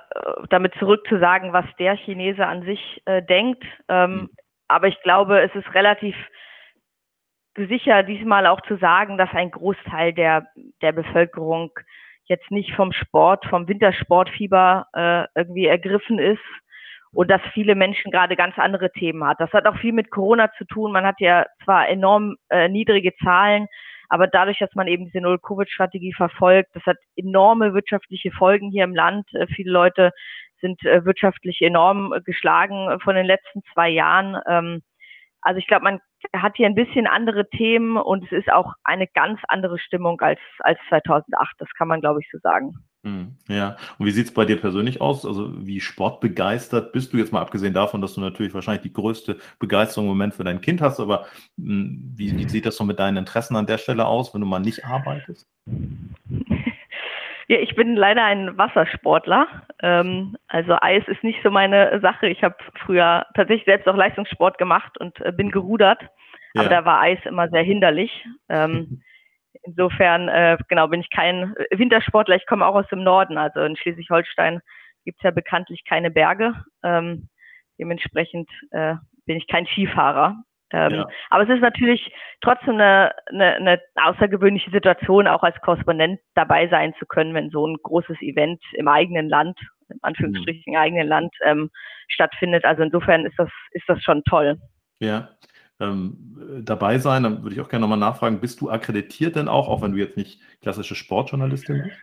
[0.49, 3.65] damit zurück zu sagen, was der Chinese an sich äh, denkt.
[3.89, 4.29] Ähm, mhm.
[4.69, 6.15] Aber ich glaube, es ist relativ
[7.55, 10.47] sicher diesmal auch zu sagen, dass ein Großteil der,
[10.81, 11.71] der Bevölkerung
[12.25, 16.39] jetzt nicht vom Sport, vom Wintersportfieber äh, irgendwie ergriffen ist
[17.11, 19.39] und dass viele Menschen gerade ganz andere Themen hat.
[19.39, 20.91] Das hat auch viel mit Corona zu tun.
[20.91, 23.67] Man hat ja zwar enorm äh, niedrige Zahlen,
[24.09, 28.95] aber dadurch, dass man eben diese Null-Covid-Strategie verfolgt, das hat enorme wirtschaftliche Folgen hier im
[28.95, 29.27] Land.
[29.33, 30.11] Äh, viele Leute
[30.61, 34.37] sind äh, wirtschaftlich enorm äh, geschlagen von den letzten zwei Jahren.
[34.47, 34.81] Ähm,
[35.41, 35.99] also ich glaube, man
[36.35, 40.39] hat hier ein bisschen andere Themen und es ist auch eine ganz andere Stimmung als,
[40.59, 41.55] als 2008.
[41.57, 42.75] Das kann man, glaube ich, so sagen.
[43.03, 45.25] Hm, ja, und wie sieht es bei dir persönlich aus?
[45.25, 49.37] Also wie sportbegeistert bist du jetzt mal abgesehen davon, dass du natürlich wahrscheinlich die größte
[49.57, 51.25] Begeisterung im Moment für dein Kind hast, aber
[51.57, 54.47] hm, wie, wie sieht das so mit deinen Interessen an der Stelle aus, wenn du
[54.47, 55.47] mal nicht arbeitest?
[57.49, 59.47] Ja, ich bin leider ein Wassersportler.
[59.81, 62.27] Ähm, also Eis ist nicht so meine Sache.
[62.27, 65.99] Ich habe früher tatsächlich selbst auch Leistungssport gemacht und äh, bin gerudert.
[66.53, 66.61] Ja.
[66.61, 68.23] Aber da war Eis immer sehr hinderlich.
[68.49, 69.01] Ähm,
[69.63, 72.35] insofern, äh, genau, bin ich kein Wintersportler.
[72.35, 73.39] Ich komme auch aus dem Norden.
[73.39, 74.61] Also in Schleswig-Holstein
[75.03, 76.53] gibt's ja bekanntlich keine Berge.
[76.83, 77.29] Ähm,
[77.79, 78.93] dementsprechend äh,
[79.25, 80.37] bin ich kein Skifahrer.
[80.71, 81.07] Ähm, ja.
[81.29, 86.93] Aber es ist natürlich trotzdem eine, eine, eine außergewöhnliche Situation, auch als Korrespondent dabei sein
[86.99, 89.57] zu können, wenn so ein großes Event im eigenen Land,
[89.89, 90.79] in Anführungsstrichen mhm.
[90.79, 91.69] eigenen Land, ähm,
[92.07, 92.65] stattfindet.
[92.65, 94.59] Also insofern ist das, ist das schon toll.
[94.99, 95.29] Ja.
[95.81, 99.69] Ähm, dabei sein, dann würde ich auch gerne nochmal nachfragen, bist du akkreditiert denn auch,
[99.69, 101.97] auch wenn du jetzt nicht klassische Sportjournalistin bist?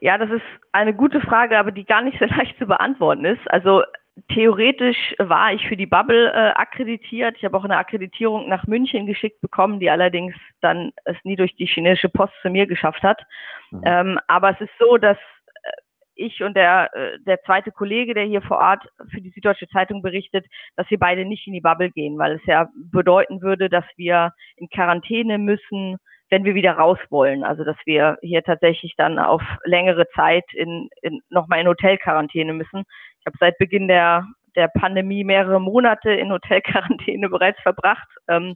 [0.00, 3.40] Ja, das ist eine gute Frage, aber die gar nicht so leicht zu beantworten ist.
[3.50, 3.82] Also
[4.28, 7.36] theoretisch war ich für die Bubble äh, akkreditiert.
[7.36, 11.54] Ich habe auch eine Akkreditierung nach München geschickt bekommen, die allerdings dann es nie durch
[11.56, 13.22] die chinesische Post zu mir geschafft hat.
[13.70, 13.82] Mhm.
[13.84, 15.70] Ähm, aber es ist so, dass äh,
[16.14, 20.00] ich und der, äh, der zweite Kollege, der hier vor Ort für die Süddeutsche Zeitung
[20.00, 20.46] berichtet,
[20.76, 24.32] dass wir beide nicht in die Bubble gehen, weil es ja bedeuten würde, dass wir
[24.56, 25.98] in Quarantäne müssen,
[26.30, 27.44] wenn wir wieder raus wollen.
[27.44, 32.84] Also dass wir hier tatsächlich dann auf längere Zeit in, in nochmal in Hotelquarantäne müssen.
[33.20, 38.08] Ich habe seit Beginn der, der Pandemie mehrere Monate in Hotelquarantäne bereits verbracht.
[38.28, 38.54] Ähm,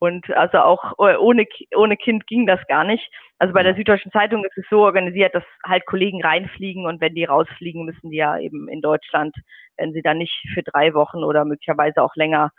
[0.00, 3.08] und also auch äh, ohne, ohne Kind ging das gar nicht.
[3.38, 7.14] Also bei der Süddeutschen Zeitung ist es so organisiert, dass halt Kollegen reinfliegen und wenn
[7.14, 9.34] die rausfliegen, müssen die ja eben in Deutschland,
[9.76, 12.50] wenn sie dann nicht für drei Wochen oder möglicherweise auch länger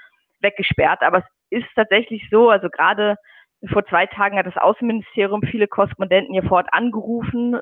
[0.41, 1.01] weggesperrt.
[1.01, 1.25] Aber es
[1.61, 3.15] ist tatsächlich so, also gerade
[3.67, 7.59] vor zwei Tagen hat das Außenministerium viele Korrespondenten hier vor Ort angerufen,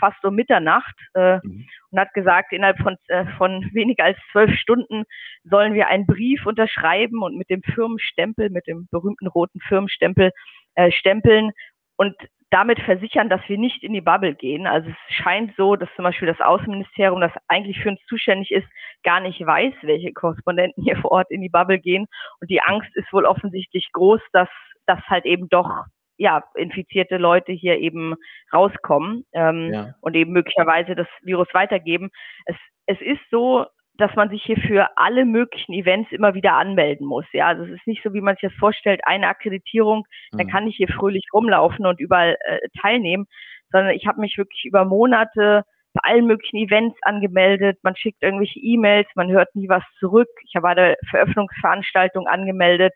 [0.00, 1.66] fast um Mitternacht, äh, mhm.
[1.90, 5.04] und hat gesagt, innerhalb von, äh, von weniger als zwölf Stunden
[5.44, 10.32] sollen wir einen Brief unterschreiben und mit dem Firmenstempel, mit dem berühmten roten Firmenstempel
[10.74, 11.52] äh, stempeln
[11.96, 12.14] und
[12.50, 14.66] damit versichern, dass wir nicht in die Bubble gehen.
[14.66, 18.66] Also es scheint so, dass zum Beispiel das Außenministerium, das eigentlich für uns zuständig ist,
[19.02, 22.06] gar nicht weiß, welche Korrespondenten hier vor Ort in die Bubble gehen.
[22.40, 24.48] Und die Angst ist wohl offensichtlich groß, dass
[24.88, 25.70] das halt eben doch
[26.18, 28.14] ja, infizierte Leute hier eben
[28.52, 29.94] rauskommen ähm, ja.
[30.00, 32.10] und eben möglicherweise das Virus weitergeben.
[32.44, 33.66] Es, es ist so,
[33.98, 37.24] dass man sich hier für alle möglichen Events immer wieder anmelden muss.
[37.32, 40.38] Ja, also es ist nicht so, wie man sich das vorstellt, eine Akkreditierung, mhm.
[40.38, 43.26] dann kann ich hier fröhlich rumlaufen und überall äh, teilnehmen,
[43.70, 47.78] sondern ich habe mich wirklich über Monate bei allen möglichen Events angemeldet.
[47.82, 50.28] Man schickt irgendwelche E-Mails, man hört nie was zurück.
[50.44, 52.94] Ich habe bei der Veröffentlichungsveranstaltung angemeldet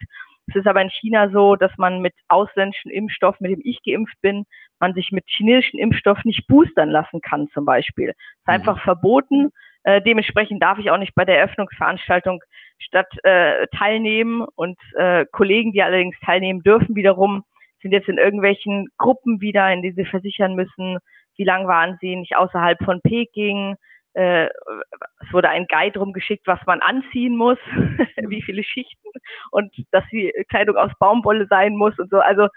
[0.48, 4.20] es ist aber in China so, dass man mit ausländischen Impfstoff, mit dem ich geimpft
[4.20, 4.44] bin,
[4.80, 8.08] man sich mit chinesischen Impfstoff nicht boostern lassen kann zum Beispiel.
[8.08, 8.54] Das ist mhm.
[8.54, 9.50] einfach verboten.
[9.84, 12.42] Äh, dementsprechend darf ich auch nicht bei der Eröffnungsveranstaltung
[12.78, 17.44] statt äh, teilnehmen und äh, Kollegen, die allerdings teilnehmen dürfen, wiederum
[17.80, 20.98] sind jetzt in irgendwelchen Gruppen wieder, in denen sie versichern müssen,
[21.36, 23.76] wie lang waren sie nicht außerhalb von Peking,
[24.14, 27.58] äh, es wurde ein Guide rumgeschickt, was man anziehen muss,
[28.16, 29.08] wie viele Schichten
[29.50, 32.18] und dass die Kleidung aus Baumwolle sein muss und so.
[32.18, 32.48] Also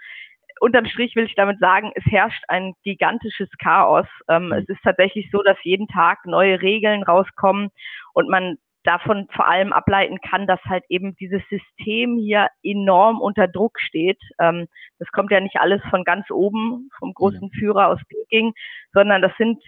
[0.60, 4.06] unterm Strich will ich damit sagen, es herrscht ein gigantisches Chaos.
[4.28, 4.52] Ähm, mhm.
[4.52, 7.70] Es ist tatsächlich so, dass jeden Tag neue Regeln rauskommen
[8.12, 13.48] und man davon vor allem ableiten kann, dass halt eben dieses System hier enorm unter
[13.48, 14.20] Druck steht.
[14.38, 18.54] Ähm, das kommt ja nicht alles von ganz oben, vom großen Führer aus Peking,
[18.92, 19.60] sondern das sind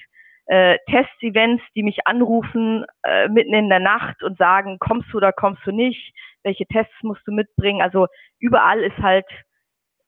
[0.48, 5.32] äh, Testevents, die mich anrufen äh, mitten in der Nacht und sagen, kommst du oder
[5.32, 6.14] kommst du nicht?
[6.42, 7.82] Welche Tests musst du mitbringen?
[7.82, 8.06] Also
[8.38, 9.26] überall ist halt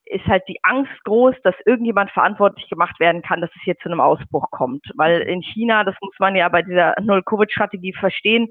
[0.07, 3.89] ist halt die Angst groß, dass irgendjemand verantwortlich gemacht werden kann, dass es hier zu
[3.89, 4.85] einem Ausbruch kommt.
[4.97, 8.49] Weil in China, das muss man ja bei dieser Null-Covid-Strategie verstehen,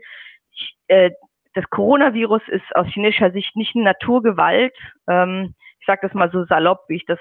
[0.88, 1.12] äh,
[1.54, 4.74] das Coronavirus ist aus chinesischer Sicht nicht eine Naturgewalt.
[5.10, 7.20] Ähm, ich sage das mal so salopp, wie ich das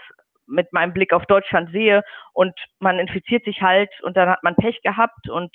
[0.48, 4.56] mit meinem Blick auf Deutschland sehe und man infiziert sich halt und dann hat man
[4.56, 5.54] Pech gehabt und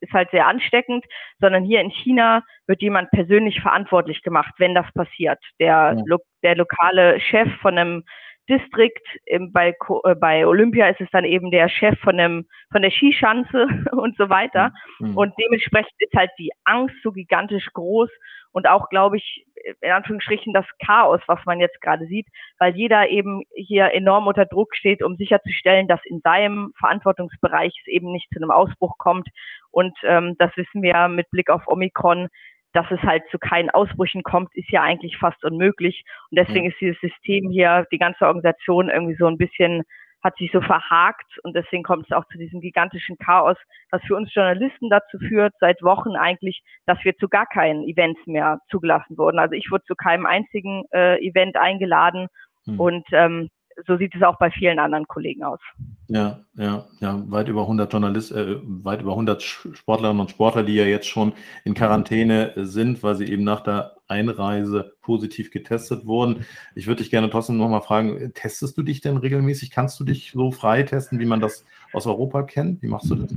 [0.00, 1.04] ist halt sehr ansteckend,
[1.40, 5.38] sondern hier in China wird jemand persönlich verantwortlich gemacht, wenn das passiert.
[5.58, 5.96] Der,
[6.42, 8.04] der lokale Chef von einem
[8.48, 12.82] District im, bei, äh, bei Olympia ist es dann eben der Chef von dem von
[12.82, 14.72] der Skischanze und so weiter.
[14.98, 15.16] Mhm.
[15.16, 18.10] und dementsprechend ist halt die Angst so gigantisch groß
[18.52, 19.44] und auch glaube ich
[19.80, 22.26] in Anführungsstrichen das Chaos, was man jetzt gerade sieht,
[22.58, 27.92] weil jeder eben hier enorm unter Druck steht, um sicherzustellen, dass in seinem Verantwortungsbereich es
[27.92, 29.28] eben nicht zu einem Ausbruch kommt.
[29.70, 32.28] Und ähm, das wissen wir mit Blick auf Omikron
[32.76, 36.04] dass es halt zu keinen Ausbrüchen kommt, ist ja eigentlich fast unmöglich.
[36.30, 39.82] Und deswegen ist dieses System hier, die ganze Organisation irgendwie so ein bisschen,
[40.22, 43.56] hat sich so verhakt und deswegen kommt es auch zu diesem gigantischen Chaos,
[43.90, 48.20] was für uns Journalisten dazu führt, seit Wochen eigentlich, dass wir zu gar keinen Events
[48.26, 49.38] mehr zugelassen wurden.
[49.38, 52.26] Also ich wurde zu keinem einzigen äh, Event eingeladen
[52.66, 52.80] hm.
[52.80, 53.48] und ähm,
[53.86, 55.60] so sieht es auch bei vielen anderen Kollegen aus.
[56.08, 60.74] Ja, ja, ja, weit über 100 Journalisten, äh, weit über 100 Sportlerinnen und Sportler, die
[60.74, 61.32] ja jetzt schon
[61.64, 66.46] in Quarantäne sind, weil sie eben nach der Einreise positiv getestet wurden.
[66.74, 69.70] Ich würde dich gerne trotzdem nochmal fragen, testest du dich denn regelmäßig?
[69.70, 72.82] Kannst du dich so frei testen, wie man das aus Europa kennt?
[72.82, 73.34] Wie machst du das?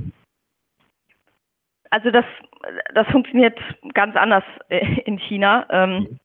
[1.90, 2.24] Also das,
[2.94, 3.58] das funktioniert
[3.94, 5.66] ganz anders äh, in China.
[5.70, 6.20] Ähm, mhm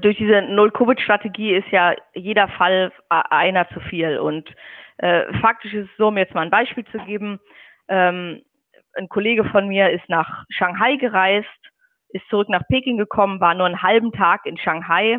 [0.00, 4.18] durch diese Null-Covid-Strategie ist ja jeder Fall einer zu viel.
[4.18, 4.48] Und
[4.98, 7.40] äh, faktisch ist es so, um jetzt mal ein Beispiel zu geben,
[7.88, 8.42] ähm,
[8.96, 11.48] ein Kollege von mir ist nach Shanghai gereist,
[12.10, 15.18] ist zurück nach Peking gekommen, war nur einen halben Tag in Shanghai.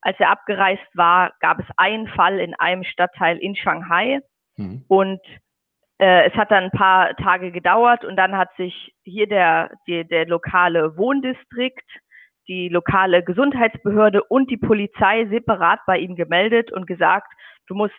[0.00, 4.20] Als er abgereist war, gab es einen Fall in einem Stadtteil in Shanghai.
[4.56, 4.84] Mhm.
[4.88, 5.20] Und
[5.98, 10.02] äh, es hat dann ein paar Tage gedauert und dann hat sich hier der, der,
[10.02, 11.88] der lokale Wohndistrikt
[12.48, 17.32] die lokale Gesundheitsbehörde und die Polizei separat bei ihm gemeldet und gesagt,
[17.66, 17.94] du musst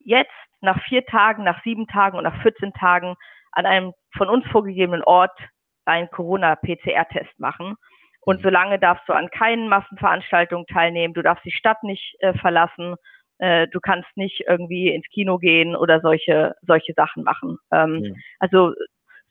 [0.00, 3.14] jetzt nach vier Tagen, nach sieben Tagen und nach 14 Tagen
[3.52, 5.38] an einem von uns vorgegebenen Ort
[5.84, 7.76] einen Corona-PCR-Test machen.
[8.20, 8.42] Und mhm.
[8.44, 12.96] solange darfst du an keinen Massenveranstaltungen teilnehmen, du darfst die Stadt nicht äh, verlassen,
[13.38, 17.58] äh, du kannst nicht irgendwie ins Kino gehen oder solche, solche Sachen machen.
[17.72, 18.12] Ähm, ja.
[18.38, 18.72] Also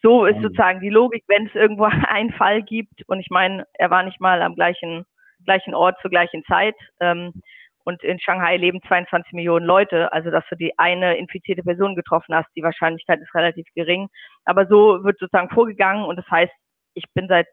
[0.01, 3.07] so ist sozusagen die Logik, wenn es irgendwo einen Fall gibt.
[3.07, 5.05] Und ich meine, er war nicht mal am gleichen,
[5.45, 6.75] gleichen Ort zur gleichen Zeit.
[6.99, 7.33] Ähm,
[7.83, 10.11] und in Shanghai leben 22 Millionen Leute.
[10.13, 14.07] Also, dass du die eine infizierte Person getroffen hast, die Wahrscheinlichkeit ist relativ gering.
[14.45, 16.05] Aber so wird sozusagen vorgegangen.
[16.05, 16.53] Und das heißt,
[16.93, 17.47] ich bin seit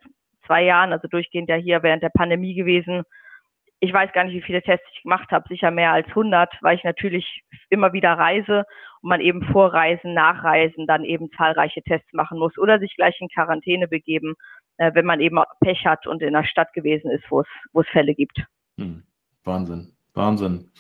[0.46, 3.04] zwei Jahren, also durchgehend ja hier während der Pandemie gewesen.
[3.81, 6.77] Ich weiß gar nicht, wie viele Tests ich gemacht habe, sicher mehr als 100, weil
[6.77, 8.64] ich natürlich immer wieder reise
[9.03, 12.95] und man eben vor Reisen, nach Reisen dann eben zahlreiche Tests machen muss oder sich
[12.97, 14.35] gleich in Quarantäne begeben,
[14.79, 18.14] äh, wenn man eben Pech hat und in einer Stadt gewesen ist, wo es, Fälle
[18.14, 18.43] gibt.
[18.79, 19.05] Hm.
[19.45, 20.71] Wahnsinn, Wahnsinn.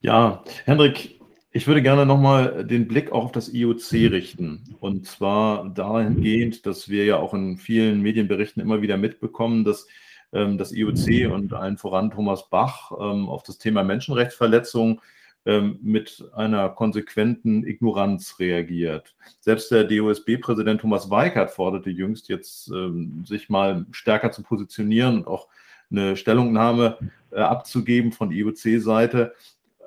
[0.00, 1.18] Ja, Hendrik,
[1.50, 4.76] ich würde gerne nochmal den Blick auch auf das IOC richten.
[4.80, 9.88] Und zwar dahingehend, dass wir ja auch in vielen Medienberichten immer wieder mitbekommen, dass
[10.30, 15.00] das IOC und allen voran Thomas Bach ähm, auf das Thema Menschenrechtsverletzung
[15.46, 19.14] ähm, mit einer konsequenten Ignoranz reagiert.
[19.40, 25.26] Selbst der DOSB-Präsident Thomas Weikert forderte jüngst jetzt, ähm, sich mal stärker zu positionieren und
[25.26, 25.48] auch
[25.90, 26.98] eine Stellungnahme
[27.30, 29.34] äh, abzugeben von IOC-Seite.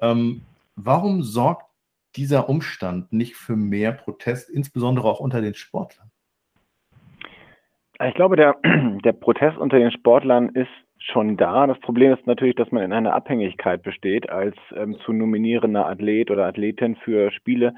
[0.01, 0.41] Ähm,
[0.75, 1.67] warum sorgt
[2.15, 6.10] dieser Umstand nicht für mehr Protest, insbesondere auch unter den Sportlern?
[8.07, 8.57] Ich glaube, der,
[9.03, 11.65] der Protest unter den Sportlern ist schon da.
[11.65, 16.29] Das Problem ist natürlich, dass man in einer Abhängigkeit besteht als ähm, zu nominierender Athlet
[16.29, 17.73] oder Athletin für Spiele,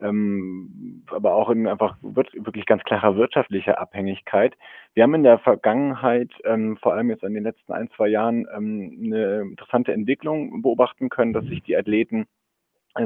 [0.00, 4.54] ähm, aber auch in einfach wirklich ganz klarer wirtschaftlicher Abhängigkeit.
[4.94, 8.46] Wir haben in der Vergangenheit, ähm, vor allem jetzt in den letzten ein, zwei Jahren,
[8.56, 12.26] ähm, eine interessante Entwicklung beobachten können, dass sich die Athleten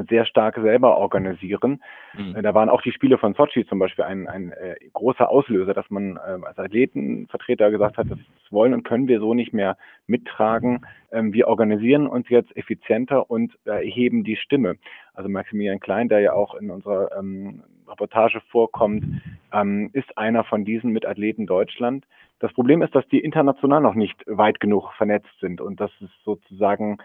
[0.09, 1.81] sehr stark selber organisieren.
[2.17, 2.41] Mhm.
[2.41, 5.89] Da waren auch die Spiele von Sochi zum Beispiel ein, ein äh, großer Auslöser, dass
[5.89, 8.19] man äh, als Athletenvertreter gesagt hat, das
[8.49, 10.85] wollen und können wir so nicht mehr mittragen.
[11.11, 14.77] Ähm, wir organisieren uns jetzt effizienter und äh, erheben die Stimme.
[15.13, 19.03] Also Maximilian Klein, der ja auch in unserer ähm, Reportage vorkommt,
[19.53, 22.05] ähm, ist einer von diesen mit Athleten Deutschland.
[22.39, 26.09] Das Problem ist, dass die international noch nicht weit genug vernetzt sind und dass es
[26.23, 26.97] sozusagen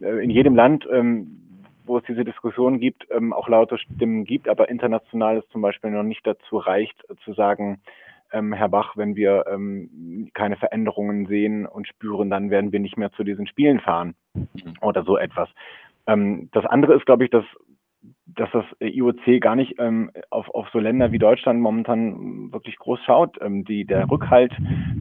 [0.00, 1.40] äh, in jedem Land ähm,
[1.86, 5.90] wo es diese Diskussion gibt, ähm, auch laute Stimmen gibt, aber international es zum Beispiel
[5.90, 7.80] noch nicht dazu reicht, äh, zu sagen,
[8.32, 12.96] ähm, Herr Bach, wenn wir ähm, keine Veränderungen sehen und spüren, dann werden wir nicht
[12.96, 14.14] mehr zu diesen Spielen fahren
[14.80, 15.48] oder so etwas.
[16.06, 17.44] Ähm, das andere ist, glaube ich, dass
[18.26, 23.00] dass das IOC gar nicht ähm, auf, auf so Länder wie Deutschland momentan wirklich groß
[23.04, 23.38] schaut.
[23.40, 24.52] Ähm, die, der Rückhalt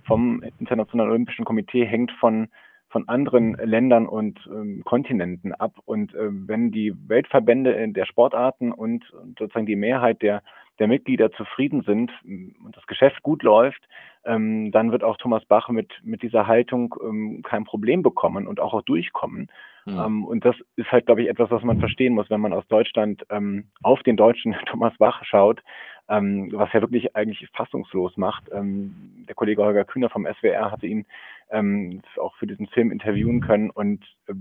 [0.05, 2.47] vom Internationalen Olympischen Komitee hängt von
[2.89, 5.73] von anderen Ländern und ähm, Kontinenten ab.
[5.85, 9.03] Und äh, wenn die Weltverbände der Sportarten und,
[9.37, 10.43] sozusagen die Mehrheit der,
[10.79, 13.81] der Mitglieder zufrieden sind und das Geschäft gut läuft,
[14.25, 18.59] ähm, dann wird auch Thomas Bach mit, mit dieser Haltung ähm, kein Problem bekommen und
[18.59, 19.49] auch, auch durchkommen.
[19.85, 20.05] Ja.
[20.05, 22.67] Ähm, und das ist halt, glaube ich, etwas, was man verstehen muss, wenn man aus
[22.67, 25.61] Deutschland ähm, auf den deutschen Thomas Bach schaut,
[26.09, 28.49] ähm, was ja wirklich eigentlich fassungslos macht.
[28.51, 31.05] Ähm, der Kollege Holger Kühner vom SWR hatte ihn
[31.51, 34.33] ähm, auch für diesen Film interviewen können und äh,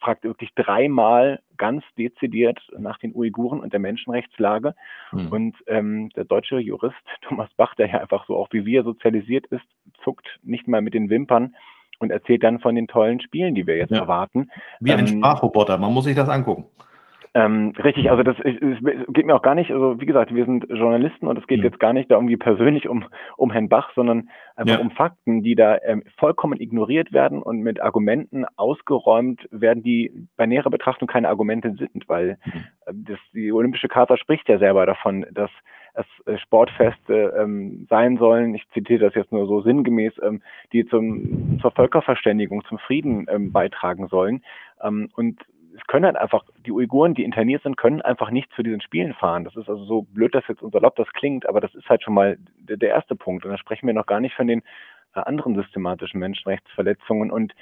[0.00, 4.74] fragt wirklich dreimal ganz dezidiert nach den Uiguren und der Menschenrechtslage.
[5.12, 5.28] Mhm.
[5.28, 9.46] Und ähm, der deutsche Jurist Thomas Bach, der ja einfach so auch wie wir sozialisiert
[9.46, 9.64] ist,
[10.04, 11.54] zuckt nicht mal mit den Wimpern
[11.98, 13.98] und erzählt dann von den tollen Spielen, die wir jetzt ja.
[13.98, 14.50] erwarten.
[14.80, 16.66] Wie ein ähm, Sprachroboter, man muss sich das angucken.
[17.34, 20.44] Ähm, richtig, also das es, es geht mir auch gar nicht, also wie gesagt, wir
[20.44, 21.64] sind Journalisten und es geht ja.
[21.64, 23.06] jetzt gar nicht da irgendwie persönlich um,
[23.38, 24.80] um Herrn Bach, sondern einfach ja.
[24.80, 30.44] um Fakten, die da ähm, vollkommen ignoriert werden und mit Argumenten ausgeräumt werden, die bei
[30.44, 32.52] näherer Betrachtung keine Argumente sind, weil mhm.
[32.84, 35.50] äh, das, die Olympische Charta spricht ja selber davon, dass
[35.94, 40.42] es äh, Sportfeste ähm, sein sollen, ich zitiere das jetzt nur so sinngemäß, ähm,
[40.72, 44.42] die zum, zur Völkerverständigung, zum Frieden ähm, beitragen sollen.
[44.82, 45.40] Ähm, und
[45.74, 49.14] es können halt einfach, die Uiguren, die interniert sind, können einfach nicht zu diesen Spielen
[49.14, 49.44] fahren.
[49.44, 52.02] Das ist also so blöd, dass jetzt unser Lob das klingt, aber das ist halt
[52.02, 53.44] schon mal der, der erste Punkt.
[53.44, 54.62] Und da sprechen wir noch gar nicht von den
[55.14, 57.30] äh, anderen systematischen Menschenrechtsverletzungen.
[57.30, 57.54] Und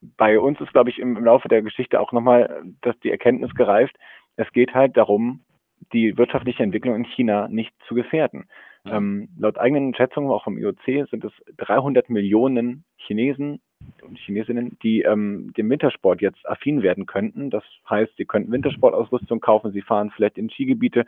[0.00, 3.54] bei uns ist, glaube ich, im, im Laufe der Geschichte auch nochmal, dass die Erkenntnis
[3.54, 3.96] gereift,
[4.36, 5.44] es geht halt darum,
[5.92, 8.48] die wirtschaftliche Entwicklung in China nicht zu gefährden.
[8.86, 13.60] Ähm, laut eigenen Schätzungen, auch vom IOC, sind es 300 Millionen Chinesen
[14.02, 17.50] und Chinesinnen, die ähm, dem Wintersport jetzt affin werden könnten.
[17.50, 21.06] Das heißt, sie könnten Wintersportausrüstung kaufen, sie fahren vielleicht in Skigebiete,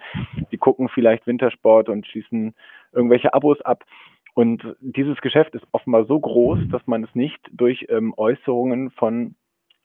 [0.51, 2.55] sie gucken vielleicht Wintersport und schließen
[2.93, 3.85] irgendwelche Abos ab.
[4.35, 9.35] Und dieses Geschäft ist offenbar so groß, dass man es nicht durch ähm, Äußerungen von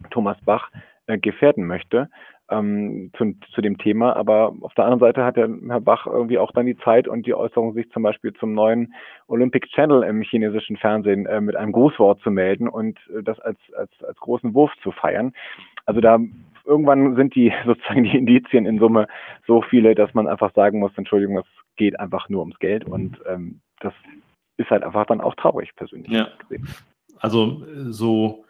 [0.09, 0.71] Thomas Bach
[1.07, 2.09] äh, gefährden möchte
[2.49, 4.15] ähm, zu, zu dem Thema.
[4.15, 7.25] Aber auf der anderen Seite hat der Herr Bach irgendwie auch dann die Zeit und
[7.25, 8.93] die Äußerung, sich zum Beispiel zum neuen
[9.27, 13.59] Olympic Channel im chinesischen Fernsehen äh, mit einem Grußwort zu melden und äh, das als,
[13.75, 15.33] als, als großen Wurf zu feiern.
[15.85, 16.19] Also da
[16.65, 19.07] irgendwann sind die sozusagen die Indizien in Summe
[19.45, 21.45] so viele, dass man einfach sagen muss, Entschuldigung, es
[21.75, 23.93] geht einfach nur ums Geld und ähm, das
[24.57, 26.11] ist halt einfach dann auch traurig persönlich.
[26.11, 26.29] Ja.
[27.19, 28.45] Also so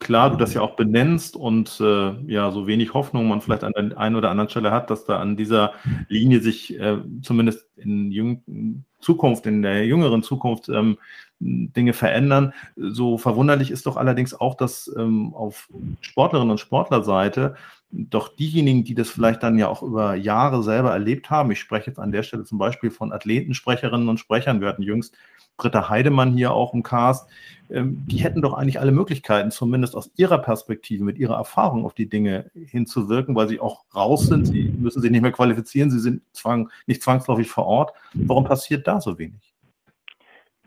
[0.00, 3.72] klar du das ja auch benennst und äh, ja, so wenig Hoffnung man vielleicht an
[3.76, 5.72] der einen oder anderen Stelle hat, dass da an dieser
[6.08, 10.98] Linie sich äh, zumindest in Zukunft, in der jüngeren Zukunft, ähm,
[11.38, 12.54] Dinge verändern.
[12.76, 15.68] So verwunderlich ist doch allerdings auch, dass ähm, auf
[16.00, 17.56] Sportlerinnen und Sportlerseite
[17.90, 21.88] doch diejenigen, die das vielleicht dann ja auch über Jahre selber erlebt haben, ich spreche
[21.88, 25.14] jetzt an der Stelle zum Beispiel von Athletensprecherinnen und Sprechern, wir hatten jüngst
[25.56, 27.28] Britta Heidemann hier auch im Cast,
[27.70, 31.94] ähm, die hätten doch eigentlich alle Möglichkeiten, zumindest aus ihrer Perspektive, mit ihrer Erfahrung auf
[31.94, 35.98] die Dinge hinzuwirken, weil sie auch raus sind, sie müssen sich nicht mehr qualifizieren, sie
[35.98, 37.92] sind zwang, nicht zwangsläufig vor Ort.
[38.14, 39.56] Warum passiert da so wenig?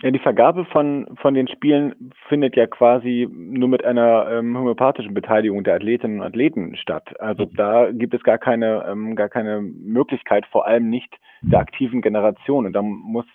[0.01, 5.13] Ja, die Vergabe von, von den Spielen findet ja quasi nur mit einer ähm, homöopathischen
[5.13, 7.19] Beteiligung der Athletinnen und Athleten statt.
[7.19, 12.01] Also da gibt es gar keine, ähm, gar keine Möglichkeit, vor allem nicht der aktiven
[12.01, 12.65] Generation.
[12.65, 13.25] Und da muss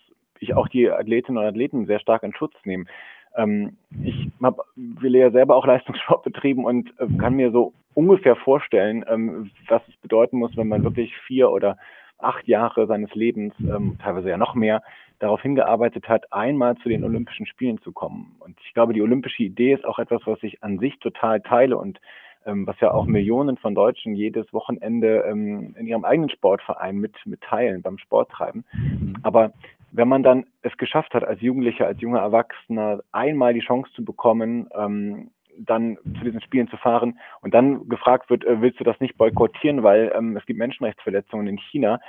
[0.41, 2.89] ich auch die Athletinnen und Athleten sehr stark in Schutz nehmen.
[3.37, 8.37] Ähm, ich habe will ja selber auch Leistungssport betrieben und äh, kann mir so ungefähr
[8.37, 11.77] vorstellen, ähm, was es bedeuten muss, wenn man wirklich vier oder
[12.19, 14.83] acht Jahre seines Lebens, ähm, teilweise ja noch mehr,
[15.19, 18.37] darauf hingearbeitet hat, einmal zu den Olympischen Spielen zu kommen.
[18.41, 21.77] Und ich glaube, die olympische Idee ist auch etwas, was ich an sich total teile
[21.77, 22.01] und
[22.47, 27.15] ähm, was ja auch Millionen von Deutschen jedes Wochenende ähm, in ihrem eigenen Sportverein mit,
[27.25, 28.65] mit teilen, beim Sport treiben.
[28.73, 29.17] Mhm.
[29.23, 29.53] Aber
[29.95, 34.05] wenn man dann es geschafft hat, als Jugendlicher, als junger Erwachsener einmal die Chance zu
[34.05, 38.85] bekommen, ähm, dann zu diesen Spielen zu fahren und dann gefragt wird, äh, willst du
[38.85, 42.01] das nicht boykottieren, weil ähm, es gibt Menschenrechtsverletzungen in China,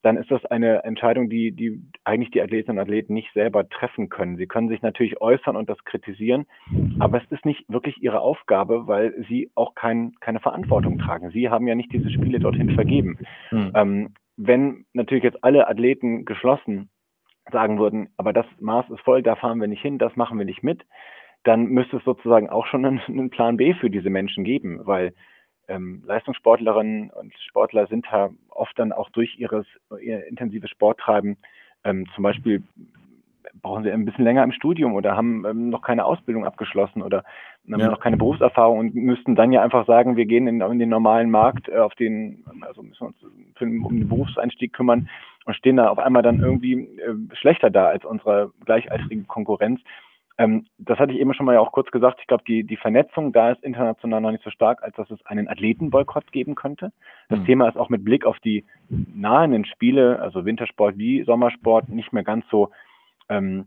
[0.00, 4.08] dann ist das eine Entscheidung, die, die eigentlich die Athletinnen und Athleten nicht selber treffen
[4.08, 4.38] können.
[4.38, 6.46] Sie können sich natürlich äußern und das kritisieren,
[6.98, 11.30] aber es ist nicht wirklich ihre Aufgabe, weil sie auch kein, keine Verantwortung tragen.
[11.30, 13.18] Sie haben ja nicht diese Spiele dorthin vergeben.
[13.50, 13.72] Hm.
[13.74, 16.90] Ähm, wenn natürlich jetzt alle Athleten geschlossen
[17.50, 20.46] sagen würden, aber das Maß ist voll, da fahren wir nicht hin, das machen wir
[20.46, 20.84] nicht mit,
[21.44, 25.14] dann müsste es sozusagen auch schon einen, einen Plan B für diese Menschen geben, weil
[25.68, 29.66] ähm, Leistungssportlerinnen und Sportler sind da oft dann auch durch ihres,
[30.00, 31.36] ihr intensives Sporttreiben
[31.84, 32.62] ähm, zum Beispiel
[33.62, 37.24] brauchen sie ein bisschen länger im Studium oder haben ähm, noch keine Ausbildung abgeschlossen oder
[37.66, 37.90] ähm, ja.
[37.90, 41.30] noch keine Berufserfahrung und müssten dann ja einfach sagen, wir gehen in, in den normalen
[41.30, 43.16] Markt, äh, auf den, also müssen wir uns
[43.56, 45.08] für, um den Berufseinstieg kümmern
[45.44, 49.80] und stehen da auf einmal dann irgendwie äh, schlechter da als unsere gleichaltrige Konkurrenz.
[50.36, 52.18] Ähm, das hatte ich eben schon mal ja auch kurz gesagt.
[52.20, 55.24] Ich glaube, die, die Vernetzung da ist international noch nicht so stark, als dass es
[55.26, 56.92] einen Athletenboykott geben könnte.
[57.28, 57.46] Das mhm.
[57.46, 62.24] Thema ist auch mit Blick auf die nahenden Spiele, also Wintersport wie Sommersport, nicht mehr
[62.24, 62.70] ganz so
[63.28, 63.66] ähm,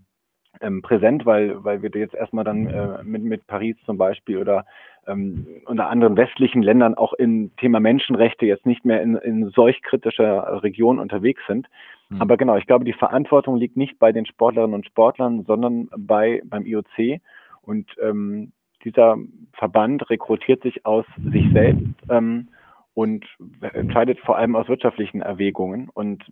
[0.62, 4.66] ähm, präsent, weil, weil wir jetzt erstmal dann äh, mit, mit Paris zum Beispiel oder
[5.06, 9.82] ähm, unter anderen westlichen Ländern auch im Thema Menschenrechte jetzt nicht mehr in, in solch
[9.82, 11.68] kritischer Region unterwegs sind.
[12.10, 12.22] Mhm.
[12.22, 16.42] Aber genau, ich glaube, die Verantwortung liegt nicht bei den Sportlerinnen und Sportlern, sondern bei
[16.46, 17.22] beim IOC.
[17.62, 18.52] Und ähm,
[18.84, 19.18] dieser
[19.54, 22.50] Verband rekrutiert sich aus sich selbst ähm,
[22.98, 23.28] und
[23.62, 25.88] entscheidet vor allem aus wirtschaftlichen Erwägungen.
[25.88, 26.24] Und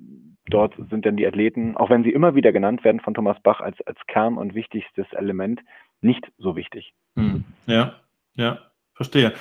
[0.48, 3.62] dort sind dann die Athleten, auch wenn sie immer wieder genannt werden von Thomas Bach
[3.62, 5.62] als, als Kern und wichtigstes Element,
[6.02, 6.96] nicht so wichtig.
[7.14, 7.44] Mhm.
[7.68, 7.94] Ja,
[8.34, 8.58] ja,
[8.96, 9.34] verstehe.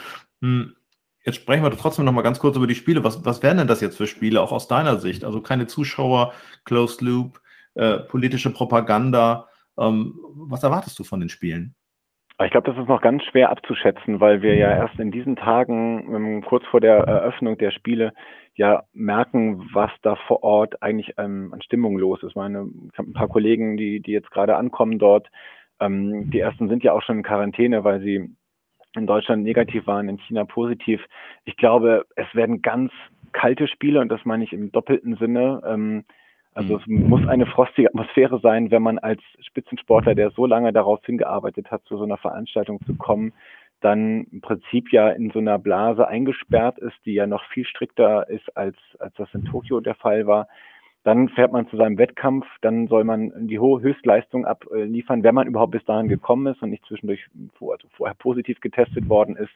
[0.43, 0.77] Hm.
[1.25, 3.05] Jetzt sprechen wir trotzdem noch mal ganz kurz über die Spiele.
[3.05, 5.25] Was, was wären denn das jetzt für Spiele, auch aus deiner Sicht?
[5.25, 6.35] Also keine Zuschauer,
[6.67, 7.41] Closed Loop,
[7.73, 9.49] äh, politische Propaganda.
[9.79, 11.75] Ähm, was erwartest du von den Spielen?
[12.43, 16.13] Ich glaube, das ist noch ganz schwer abzuschätzen, weil wir ja erst in diesen Tagen,
[16.13, 18.13] ähm, kurz vor der Eröffnung der Spiele,
[18.57, 22.31] ja merken, was da vor Ort eigentlich ähm, an Stimmung los ist.
[22.31, 25.29] Ich meine, ich habe ein paar Kollegen, die, die jetzt gerade ankommen dort.
[25.79, 28.29] Ähm, die ersten sind ja auch schon in Quarantäne, weil sie
[28.97, 31.05] in Deutschland negativ waren, in China positiv.
[31.45, 32.93] Ich glaube, es werden ganz
[33.33, 35.63] kalte Spiele und das meine ich im doppelten Sinne.
[35.67, 36.05] Ähm,
[36.55, 41.05] also es muss eine frostige Atmosphäre sein, wenn man als Spitzensportler, der so lange darauf
[41.05, 43.33] hingearbeitet hat, zu so einer Veranstaltung zu kommen,
[43.81, 48.29] dann im Prinzip ja in so einer Blase eingesperrt ist, die ja noch viel strikter
[48.31, 50.49] ist, als, als das in Tokio der Fall war.
[51.03, 55.47] Dann fährt man zu seinem Wettkampf, dann soll man die hohe Höchstleistung abliefern, wenn man
[55.47, 57.27] überhaupt bis dahin gekommen ist und nicht zwischendurch
[57.61, 59.53] also vorher positiv getestet worden ist.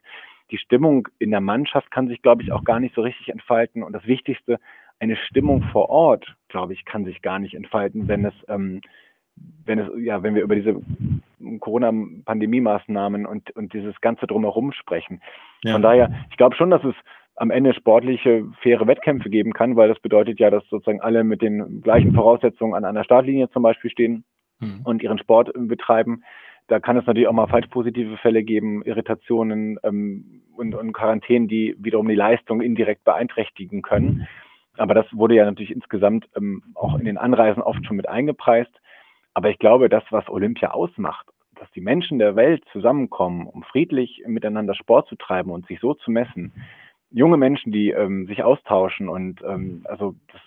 [0.51, 3.83] Die Stimmung in der Mannschaft kann sich, glaube ich, auch gar nicht so richtig entfalten.
[3.83, 4.59] Und das Wichtigste,
[5.01, 8.81] eine Stimmung vor Ort, glaube ich, kann sich gar nicht entfalten, wenn es, ähm,
[9.65, 10.81] wenn es, ja, wenn wir über diese
[11.61, 15.21] Corona-Pandemie-Maßnahmen und, und dieses Ganze drumherum sprechen.
[15.63, 15.73] Ja.
[15.73, 16.95] Von daher, ich glaube schon, dass es
[17.37, 21.41] am Ende sportliche, faire Wettkämpfe geben kann, weil das bedeutet ja, dass sozusagen alle mit
[21.41, 24.25] den gleichen Voraussetzungen an einer Startlinie zum Beispiel stehen
[24.59, 24.81] mhm.
[24.83, 26.25] und ihren Sport betreiben.
[26.67, 31.49] Da kann es natürlich auch mal falsch positive Fälle geben, Irritationen ähm, und, und Quarantänen,
[31.49, 34.27] die wiederum die Leistung indirekt beeinträchtigen können.
[34.79, 38.71] Aber das wurde ja natürlich insgesamt ähm, auch in den Anreisen oft schon mit eingepreist.
[39.35, 41.27] Aber ich glaube, das, was Olympia ausmacht,
[41.57, 45.95] dass die Menschen der Welt zusammenkommen, um friedlich miteinander Sport zu treiben und sich so
[45.95, 46.53] zu messen,
[47.11, 50.41] junge Menschen, die ähm, sich austauschen und ähm, also das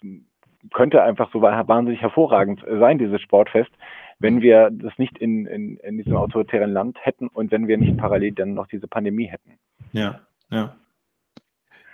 [0.74, 3.72] könnte einfach so wahnsinnig hervorragend sein, dieses Sportfest,
[4.20, 7.98] wenn wir das nicht in, in, in diesem autoritären Land hätten und wenn wir nicht
[7.98, 9.58] parallel dann noch diese Pandemie hätten.
[9.92, 10.20] Ja,
[10.52, 10.76] ja.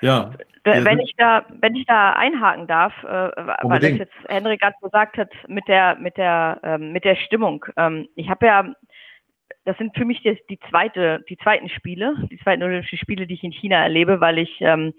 [0.02, 0.32] Ja.
[0.64, 5.18] Wenn ich da, wenn ich da einhaken darf, äh, weil das jetzt Henrik gerade gesagt
[5.18, 7.66] hat mit der, mit der, ähm, mit der Stimmung.
[7.78, 8.74] Ähm, ich habe ja,
[9.64, 13.36] das sind für mich die, die zweite, die zweiten Spiele, die zweiten Olympischen Spiele, die
[13.36, 14.94] ich in China erlebe, weil ich ähm,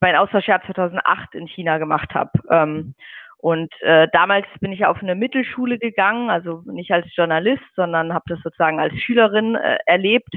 [0.00, 2.92] mein Austauschjahr 2008 in China gemacht habe.
[3.38, 8.24] Und äh, damals bin ich auf eine Mittelschule gegangen, also nicht als Journalist, sondern habe
[8.28, 10.34] das sozusagen als Schülerin äh, erlebt.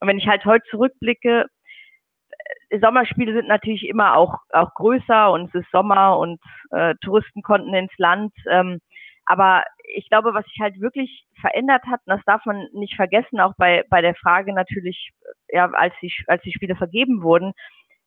[0.00, 1.46] Und wenn ich halt heute zurückblicke,
[2.80, 6.40] Sommerspiele sind natürlich immer auch, auch größer und es ist Sommer und
[6.70, 8.32] äh, Touristen konnten ins Land.
[8.48, 8.80] Ähm,
[9.26, 13.40] aber ich glaube, was sich halt wirklich verändert hat, und das darf man nicht vergessen,
[13.40, 15.10] auch bei, bei der Frage natürlich,
[15.48, 17.52] ja, als die, als die Spiele vergeben wurden,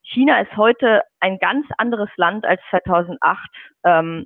[0.04, 3.50] China ist heute ein ganz anderes Land als 2008.
[3.86, 4.26] Ähm,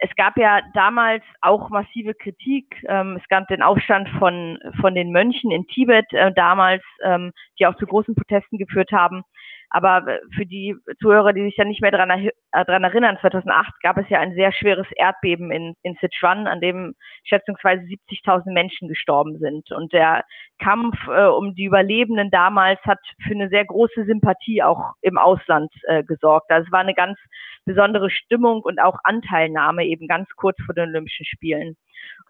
[0.00, 2.76] es gab ja damals auch massive Kritik.
[2.86, 7.66] Ähm, es gab den Aufstand von, von den Mönchen in Tibet äh, damals, ähm, die
[7.66, 9.22] auch zu großen Protesten geführt haben.
[9.70, 10.02] Aber
[10.34, 14.18] für die Zuhörer, die sich ja nicht mehr daran, äh, erinnern, 2008 gab es ja
[14.18, 16.94] ein sehr schweres Erdbeben in, in Sichuan, an dem
[17.24, 19.70] schätzungsweise 70.000 Menschen gestorben sind.
[19.70, 20.24] Und der
[20.58, 25.70] Kampf äh, um die Überlebenden damals hat für eine sehr große Sympathie auch im Ausland
[25.84, 26.50] äh, gesorgt.
[26.50, 27.18] Also es war eine ganz
[27.66, 31.76] besondere Stimmung und auch Anteilnahme eben ganz kurz vor den Olympischen Spielen.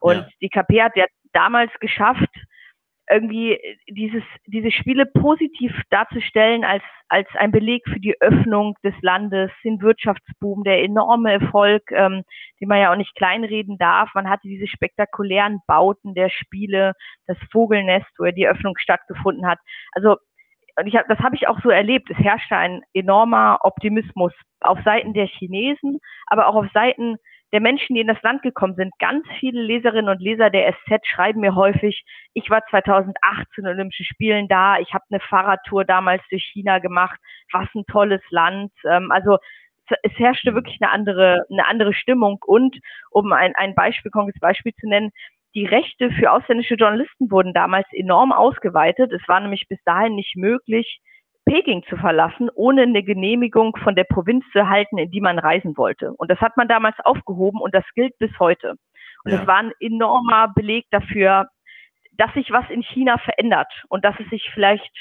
[0.01, 0.29] Und ja.
[0.41, 2.31] die KP hat ja damals geschafft,
[3.11, 8.95] irgendwie äh, dieses, diese Spiele positiv darzustellen als, als ein Beleg für die Öffnung des
[9.03, 12.23] Landes, den Wirtschaftsboom, der enorme Erfolg, ähm,
[12.61, 14.11] den man ja auch nicht kleinreden darf.
[14.15, 16.93] Man hatte diese spektakulären Bauten der Spiele,
[17.27, 19.59] das Vogelnest, wo ja die Öffnung stattgefunden hat.
[19.93, 20.17] Also
[20.79, 22.09] und ich hab, das habe ich auch so erlebt.
[22.09, 25.99] Es herrschte ein enormer Optimismus auf Seiten der Chinesen,
[26.29, 27.17] aber auch auf Seiten
[27.53, 28.93] der Menschen, die in das Land gekommen sind.
[28.99, 34.05] Ganz viele Leserinnen und Leser der SZ schreiben mir häufig, ich war 2008 zu Olympischen
[34.05, 37.19] Spielen da, ich habe eine Fahrradtour damals durch China gemacht,
[37.53, 38.73] was ein tolles Land.
[38.85, 39.39] Ähm, also
[40.03, 42.79] es herrschte wirklich eine andere, eine andere Stimmung und
[43.11, 45.11] um ein, ein Beispiel, konkretes Beispiel zu nennen,
[45.55, 49.13] die Rechte für ausländische Journalisten wurden damals enorm ausgeweitet.
[49.13, 51.01] Es war nämlich bis dahin nicht möglich,
[51.45, 55.77] Peking zu verlassen, ohne eine Genehmigung von der Provinz zu erhalten, in die man reisen
[55.77, 56.13] wollte.
[56.13, 58.75] Und das hat man damals aufgehoben und das gilt bis heute.
[59.25, 59.39] Und ja.
[59.39, 61.49] das war ein enormer Beleg dafür,
[62.13, 64.93] dass sich was in China verändert und dass es sich vielleicht,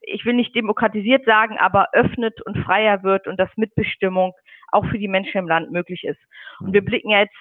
[0.00, 4.32] ich will nicht demokratisiert sagen, aber öffnet und freier wird und dass Mitbestimmung
[4.72, 6.20] auch für die Menschen im Land möglich ist.
[6.60, 7.36] Und wir blicken ja jetzt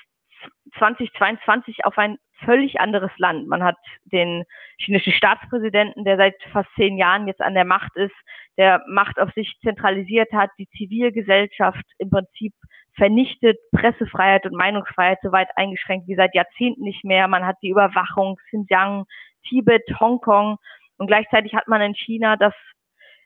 [0.78, 3.48] 2022 auf ein völlig anderes Land.
[3.48, 4.44] Man hat den
[4.78, 8.16] chinesischen Staatspräsidenten, der seit fast zehn Jahren jetzt an der Macht ist,
[8.58, 12.54] der Macht auf sich zentralisiert hat, die Zivilgesellschaft im Prinzip
[12.96, 17.28] vernichtet, Pressefreiheit und Meinungsfreiheit so weit eingeschränkt wie seit Jahrzehnten nicht mehr.
[17.28, 19.06] Man hat die Überwachung, Xinjiang,
[19.48, 20.58] Tibet, Hongkong
[20.98, 22.54] und gleichzeitig hat man in China, das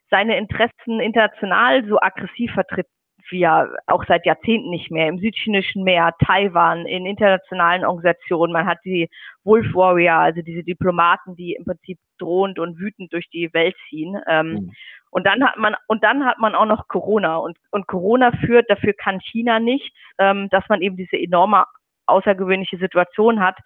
[0.09, 2.88] seine Interessen international so aggressiv vertritt
[3.32, 8.53] ja auch seit Jahrzehnten nicht mehr, im südchinesischen Meer, Taiwan, in internationalen Organisationen.
[8.53, 9.09] Man hat die
[9.43, 14.19] Wolf Warrior, also diese Diplomaten, die im Prinzip drohend und wütend durch die Welt ziehen.
[14.28, 14.71] Ähm, mhm.
[15.09, 18.69] Und dann hat man und dann hat man auch noch Corona und und Corona führt,
[18.69, 21.65] dafür kann China nichts, ähm, dass man eben diese enorme
[22.07, 23.57] außergewöhnliche Situation hat.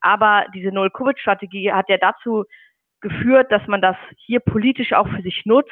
[0.00, 2.44] Aber diese Null-Covid-Strategie hat ja dazu
[3.00, 5.70] geführt, dass man das hier politisch auch für sich nutzt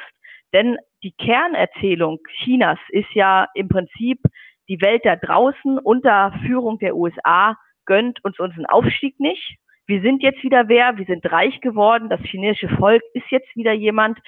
[0.53, 4.19] denn die Kernerzählung Chinas ist ja im Prinzip,
[4.69, 9.57] die Welt da draußen unter Führung der USA gönnt uns unseren Aufstieg nicht.
[9.85, 13.73] Wir sind jetzt wieder wer, wir sind reich geworden, das chinesische Volk ist jetzt wieder
[13.73, 14.19] jemand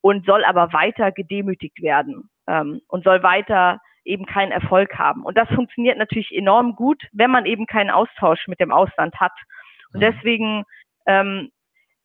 [0.00, 5.22] und soll aber weiter gedemütigt werden ähm, und soll weiter eben keinen Erfolg haben.
[5.22, 9.32] Und das funktioniert natürlich enorm gut, wenn man eben keinen Austausch mit dem Ausland hat.
[9.92, 10.12] Und mhm.
[10.12, 10.64] deswegen,
[11.06, 11.50] ähm,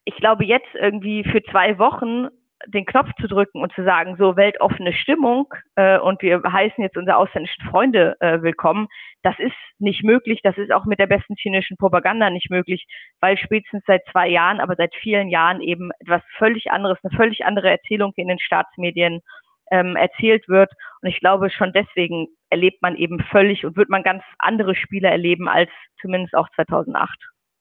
[0.03, 2.27] ich glaube, jetzt irgendwie für zwei Wochen
[2.65, 6.97] den Knopf zu drücken und zu sagen, so weltoffene Stimmung äh, und wir heißen jetzt
[6.97, 8.87] unsere ausländischen Freunde äh, willkommen,
[9.23, 10.39] das ist nicht möglich.
[10.43, 12.85] Das ist auch mit der besten chinesischen Propaganda nicht möglich,
[13.19, 17.45] weil spätestens seit zwei Jahren, aber seit vielen Jahren eben etwas völlig anderes, eine völlig
[17.45, 19.21] andere Erzählung in den Staatsmedien
[19.71, 20.71] ähm, erzählt wird.
[21.01, 25.09] Und ich glaube, schon deswegen erlebt man eben völlig und wird man ganz andere Spiele
[25.09, 25.69] erleben als
[26.01, 27.09] zumindest auch 2008.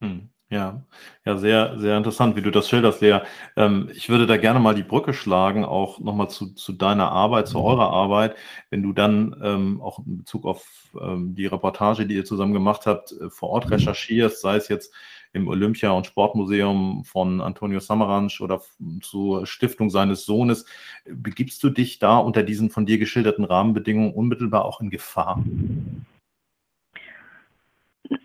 [0.00, 0.30] Hm.
[0.48, 0.84] Ja,
[1.24, 3.18] ja, sehr, sehr interessant, wie du das schilderst, Lea.
[3.56, 7.48] Ähm, ich würde da gerne mal die Brücke schlagen, auch nochmal zu, zu deiner Arbeit,
[7.48, 8.36] zu eurer Arbeit.
[8.70, 10.64] Wenn du dann ähm, auch in Bezug auf
[11.00, 14.94] ähm, die Reportage, die ihr zusammen gemacht habt, äh, vor Ort recherchierst, sei es jetzt
[15.32, 18.62] im Olympia- und Sportmuseum von Antonio Samaranch oder
[19.02, 20.64] zur Stiftung seines Sohnes,
[21.04, 25.44] begibst du dich da unter diesen von dir geschilderten Rahmenbedingungen unmittelbar auch in Gefahr?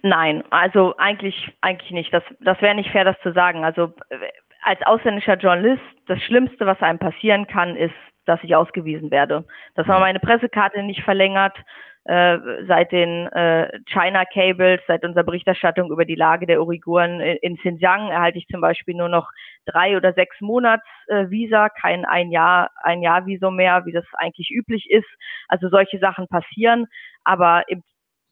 [0.01, 2.13] Nein, also eigentlich, eigentlich nicht.
[2.13, 3.63] Das, das wäre nicht fair, das zu sagen.
[3.63, 4.17] Also äh,
[4.63, 7.93] als ausländischer Journalist, das Schlimmste, was einem passieren kann, ist,
[8.25, 9.45] dass ich ausgewiesen werde.
[9.75, 11.57] Dass man meine Pressekarte nicht verlängert,
[12.05, 17.37] äh, seit den äh, China Cables, seit unserer Berichterstattung über die Lage der Uiguren in,
[17.41, 19.29] in Xinjiang erhalte ich zum Beispiel nur noch
[19.65, 24.05] drei oder sechs Monats äh, Visa, kein ein Jahr, ein Jahr Visum mehr, wie das
[24.13, 25.09] eigentlich üblich ist.
[25.47, 26.87] Also solche Sachen passieren,
[27.23, 27.83] aber im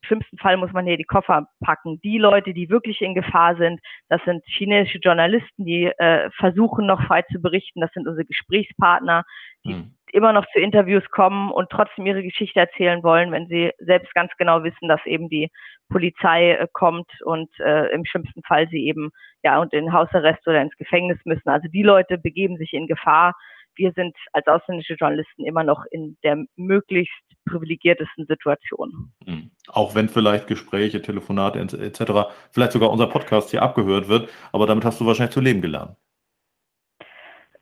[0.09, 2.01] schlimmsten Fall muss man hier die Koffer packen.
[2.01, 3.79] Die Leute, die wirklich in Gefahr sind,
[4.09, 7.79] das sind chinesische Journalisten, die äh, versuchen noch frei zu berichten.
[7.79, 9.23] Das sind unsere Gesprächspartner,
[9.63, 9.93] die hm.
[10.11, 14.31] immer noch zu Interviews kommen und trotzdem ihre Geschichte erzählen wollen, wenn sie selbst ganz
[14.37, 15.49] genau wissen, dass eben die
[15.89, 19.11] Polizei äh, kommt und äh, im schlimmsten Fall sie eben
[19.43, 21.49] ja und in Hausarrest oder ins Gefängnis müssen.
[21.49, 23.35] Also die Leute begeben sich in Gefahr
[23.79, 27.13] wir sind als ausländische Journalisten immer noch in der möglichst
[27.45, 29.11] privilegiertesten Situation.
[29.25, 29.51] Mhm.
[29.69, 34.85] Auch wenn vielleicht Gespräche, Telefonate etc., vielleicht sogar unser Podcast hier abgehört wird, aber damit
[34.85, 35.95] hast du wahrscheinlich zu leben gelernt.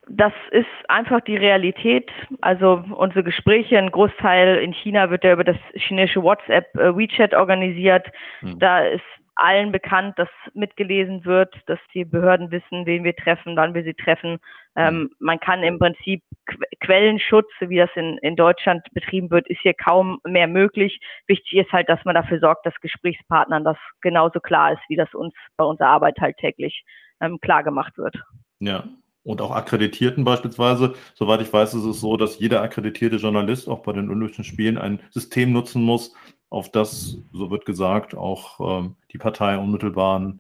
[0.09, 2.09] Das ist einfach die Realität.
[2.39, 7.34] Also unsere Gespräche, ein Großteil in China wird ja über das chinesische WhatsApp äh, WeChat
[7.34, 8.07] organisiert.
[8.41, 8.57] Mhm.
[8.57, 9.03] Da ist
[9.38, 13.93] allen bekannt, dass mitgelesen wird, dass die Behörden wissen, wen wir treffen, wann wir sie
[13.93, 14.39] treffen.
[14.75, 15.09] Ähm, mhm.
[15.19, 19.73] man kann im Prinzip Qu Quellenschutz, wie das in, in Deutschland betrieben wird, ist hier
[19.73, 20.99] kaum mehr möglich.
[21.27, 25.13] Wichtig ist halt, dass man dafür sorgt, dass Gesprächspartnern das genauso klar ist, wie das
[25.13, 26.83] uns bei unserer Arbeit halt täglich
[27.21, 28.15] ähm, klar gemacht wird.
[28.59, 28.83] Ja,
[29.27, 30.93] und auch Akkreditierten beispielsweise.
[31.13, 34.77] Soweit ich weiß, ist es so, dass jeder akkreditierte Journalist auch bei den Olympischen Spielen
[34.77, 36.15] ein System nutzen muss,
[36.49, 40.39] auf das, so wird gesagt, auch ähm, die Partei unmittelbaren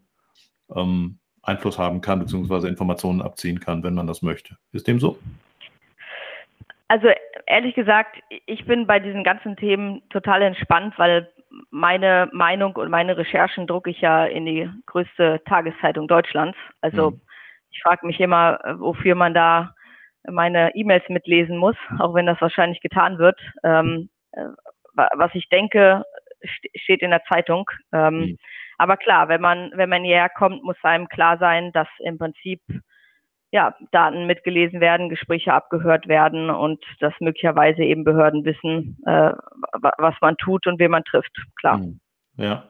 [0.75, 4.57] ähm, Einfluss haben kann, beziehungsweise Informationen abziehen kann, wenn man das möchte.
[4.71, 5.17] Ist dem so?
[6.89, 7.07] Also
[7.45, 11.29] ehrlich gesagt, ich bin bei diesen ganzen Themen total entspannt, weil
[11.69, 16.57] meine Meinung und meine Recherchen drucke ich ja in die größte Tageszeitung Deutschlands.
[16.81, 17.21] Also mhm.
[17.71, 19.73] ich frage mich immer, wofür man da
[20.29, 23.39] meine E-Mails mitlesen muss, auch wenn das wahrscheinlich getan wird.
[23.63, 24.45] Ähm, äh,
[24.97, 26.03] was ich denke,
[26.75, 27.69] steht in der Zeitung.
[27.93, 28.37] Ähm, mhm.
[28.77, 32.61] Aber klar, wenn man, wenn man hierher kommt, muss einem klar sein, dass im Prinzip
[33.51, 39.31] ja, Daten mitgelesen werden, Gespräche abgehört werden und dass möglicherweise eben Behörden wissen, äh,
[39.71, 41.31] was man tut und wen man trifft.
[41.59, 41.77] Klar.
[41.77, 41.99] Mhm.
[42.35, 42.69] Ja.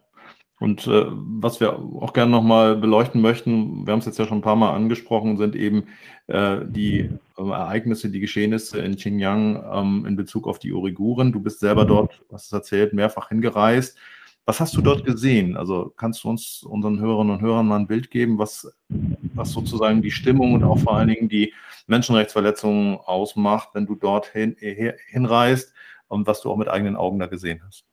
[0.60, 4.40] Und äh, was wir auch gerne nochmal beleuchten möchten, wir haben es jetzt ja schon
[4.40, 5.84] ein paar Mal angesprochen, sind eben
[6.26, 11.32] äh, die äh, Ereignisse, die Geschehnisse in Xinjiang ähm, in Bezug auf die Uiguren.
[11.32, 13.98] Du bist selber dort, hast es erzählt, mehrfach hingereist.
[14.46, 15.58] Was hast du dort gesehen?
[15.58, 18.68] Also kannst du uns, unseren Hörerinnen und Hörern mal ein Bild geben, was,
[19.36, 21.54] was sozusagen die Stimmung und auch vor allen Dingen die
[21.86, 25.74] Menschenrechtsverletzungen ausmacht, wenn du dort hin, hinreist
[26.08, 27.86] und was du auch mit eigenen Augen da gesehen hast?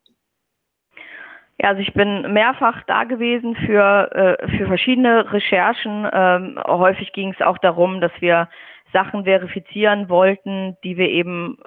[1.58, 6.08] Ja, also ich bin mehrfach da gewesen für, äh, für verschiedene Recherchen.
[6.12, 8.48] Ähm, häufig ging es auch darum, dass wir
[8.92, 11.58] Sachen verifizieren wollten, die wir eben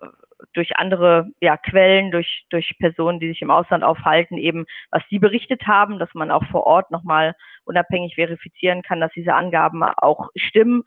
[0.53, 5.19] durch andere ja, Quellen, durch, durch Personen, die sich im Ausland aufhalten, eben, was sie
[5.19, 7.35] berichtet haben, dass man auch vor Ort nochmal
[7.65, 10.83] unabhängig verifizieren kann, dass diese Angaben auch stimmen.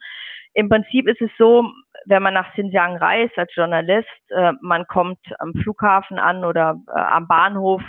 [0.53, 1.71] Im Prinzip ist es so,
[2.05, 6.99] wenn man nach Xinjiang reist als Journalist, äh, man kommt am Flughafen an oder äh,
[6.99, 7.81] am Bahnhof,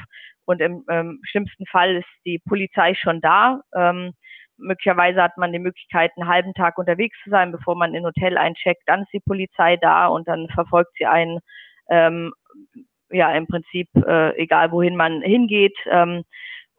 [0.44, 3.60] und im ähm, schlimmsten Fall ist die Polizei schon da.
[3.74, 4.12] Ähm,
[4.56, 8.06] möglicherweise hat man die Möglichkeit, einen halben Tag unterwegs zu sein, bevor man in ein
[8.06, 8.82] Hotel eincheckt.
[8.86, 11.40] Dann ist die Polizei da und dann verfolgt sie einen,
[11.90, 12.32] ähm,
[13.10, 15.76] ja, im Prinzip, äh, egal wohin man hingeht.
[15.90, 16.24] Ähm,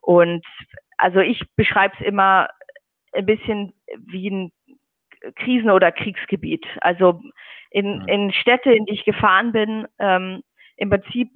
[0.02, 0.46] und
[0.98, 2.50] also ich beschreibe es immer
[3.14, 4.52] ein bisschen wie ein
[5.36, 6.66] Krisen- oder Kriegsgebiet.
[6.82, 7.22] Also
[7.70, 10.44] in, in Städte, in die ich gefahren bin, ähm,
[10.76, 11.30] im Prinzip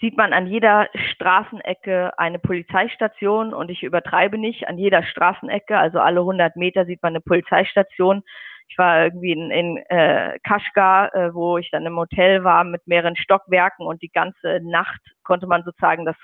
[0.00, 6.00] sieht man an jeder Straßenecke eine Polizeistation und ich übertreibe nicht, an jeder Straßenecke, also
[6.00, 8.22] alle 100 Meter sieht man eine Polizeistation.
[8.68, 12.86] Ich war irgendwie in, in äh, Kaschgar, äh, wo ich dann im Hotel war mit
[12.86, 16.16] mehreren Stockwerken und die ganze Nacht konnte man sozusagen das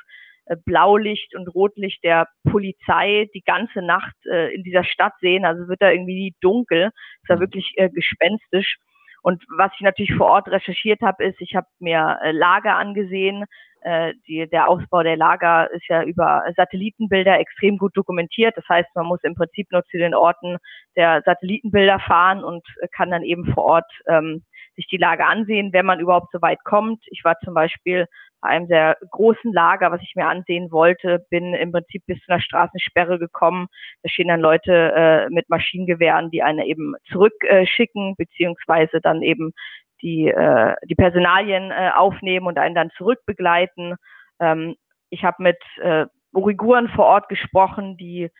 [0.47, 5.45] äh, Blaulicht und Rotlicht der Polizei die ganze Nacht äh, in dieser Stadt sehen.
[5.45, 6.91] Also wird da irgendwie dunkel.
[7.23, 7.43] Es war mhm.
[7.43, 8.77] wirklich äh, gespenstisch.
[9.23, 13.45] Und was ich natürlich vor Ort recherchiert habe, ist, ich habe mir äh, Lager angesehen.
[13.85, 18.57] Äh, die, der Ausbau der Lager ist ja über Satellitenbilder extrem gut dokumentiert.
[18.57, 20.59] Das heißt, man muss im Prinzip nur zu den Orten
[20.97, 24.45] der Satellitenbilder fahren und kann dann eben vor Ort ähm,
[24.77, 27.03] sich die Lage ansehen, wenn man überhaupt so weit kommt.
[27.09, 28.07] Ich war zum Beispiel
[28.43, 32.33] bei einem sehr großen Lager, was ich mir ansehen wollte, bin im Prinzip bis zu
[32.33, 33.69] einer Straßensperre gekommen.
[34.03, 39.53] Da stehen dann Leute äh, mit Maschinengewehren, die eine eben zurückschicken, äh, beziehungsweise dann eben
[40.03, 43.97] die, äh, die Personalien äh, aufnehmen und einen dann zurückbegleiten.
[44.41, 44.77] Ähm,
[45.11, 48.31] ich habe mit äh, Uiguren vor Ort gesprochen, die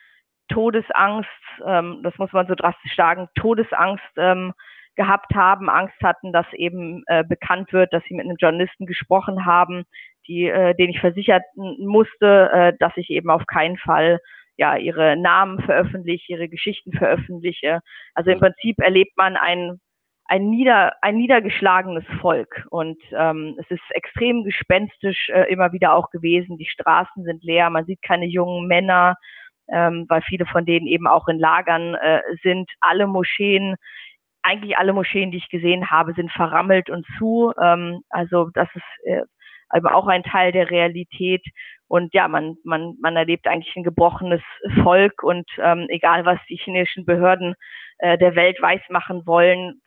[0.49, 1.29] Todesangst,
[1.65, 4.53] ähm, das muss man so drastisch sagen, Todesangst ähm,
[4.95, 9.45] gehabt haben, Angst hatten, dass eben äh, bekannt wird, dass sie mit einem Journalisten gesprochen
[9.45, 9.85] haben,
[10.27, 14.19] die, äh, den ich versichern musste, äh, dass ich eben auf keinen Fall
[14.55, 17.79] ja ihre Namen veröffentliche, ihre Geschichten veröffentliche.
[18.13, 19.79] Also im Prinzip erlebt man ein
[20.33, 26.09] ein, nieder, ein niedergeschlagenes Volk und ähm, es ist extrem gespenstisch äh, immer wieder auch
[26.09, 26.57] gewesen.
[26.57, 29.15] Die Straßen sind leer, man sieht keine jungen Männer,
[29.71, 32.67] ähm, weil viele von denen eben auch in Lagern äh, sind.
[32.81, 33.75] Alle Moscheen,
[34.41, 37.53] eigentlich alle Moscheen, die ich gesehen habe, sind verrammelt und zu.
[37.61, 39.21] Ähm, also das ist äh,
[39.69, 41.45] aber auch ein Teil der Realität.
[41.87, 44.41] Und ja, man, man, man erlebt eigentlich ein gebrochenes
[44.81, 47.53] Volk und ähm, egal was die chinesischen Behörden
[47.99, 49.79] äh, der Welt weismachen wollen,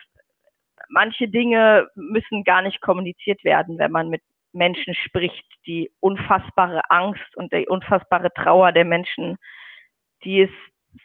[0.89, 4.23] manche Dinge müssen gar nicht kommuniziert werden, wenn man mit
[4.53, 5.45] Menschen spricht.
[5.67, 9.37] Die unfassbare Angst und die unfassbare Trauer der Menschen,
[10.25, 10.55] die ist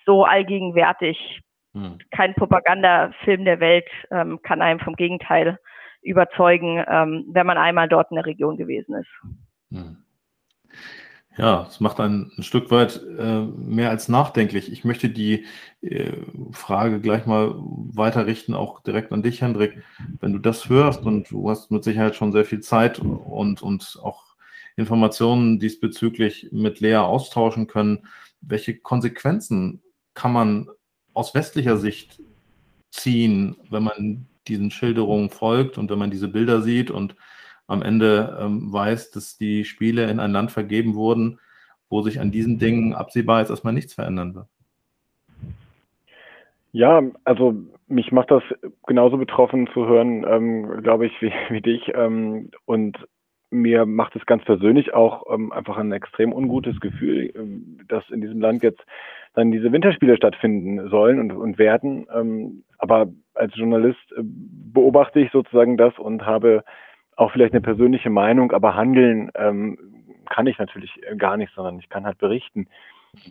[0.05, 1.41] so allgegenwärtig.
[1.73, 1.99] Hm.
[2.11, 5.57] Kein Propagandafilm der Welt ähm, kann einem vom Gegenteil
[6.01, 9.09] überzeugen, ähm, wenn man einmal dort in der Region gewesen ist.
[9.71, 10.03] Hm.
[11.37, 14.71] Ja, es macht einen ein Stück weit äh, mehr als nachdenklich.
[14.71, 15.45] Ich möchte die
[15.81, 16.11] äh,
[16.51, 19.81] Frage gleich mal weiterrichten, auch direkt an dich, Hendrik.
[20.19, 23.97] Wenn du das hörst und du hast mit Sicherheit schon sehr viel Zeit und, und
[24.03, 24.35] auch
[24.75, 28.07] Informationen diesbezüglich mit Lea austauschen können,
[28.41, 29.81] welche Konsequenzen
[30.13, 30.67] kann man
[31.13, 32.21] aus westlicher Sicht
[32.91, 37.15] ziehen, wenn man diesen Schilderungen folgt und wenn man diese Bilder sieht und
[37.71, 41.39] am Ende ähm, weiß, dass die Spiele in ein Land vergeben wurden,
[41.89, 44.47] wo sich an diesen Dingen absehbar ist, erstmal nichts verändern wird.
[46.73, 47.55] Ja, also
[47.87, 48.43] mich macht das
[48.87, 51.91] genauso betroffen zu hören, ähm, glaube ich, wie, wie dich.
[51.93, 52.97] Ähm, und
[53.51, 58.21] mir macht es ganz persönlich auch ähm, einfach ein extrem ungutes Gefühl, ähm, dass in
[58.21, 58.81] diesem Land jetzt
[59.33, 62.07] dann diese Winterspiele stattfinden sollen und, und werden.
[62.13, 66.63] Ähm, aber als Journalist äh, beobachte ich sozusagen das und habe
[67.21, 69.77] auch vielleicht eine persönliche Meinung, aber handeln ähm,
[70.27, 72.67] kann ich natürlich gar nicht, sondern ich kann halt berichten.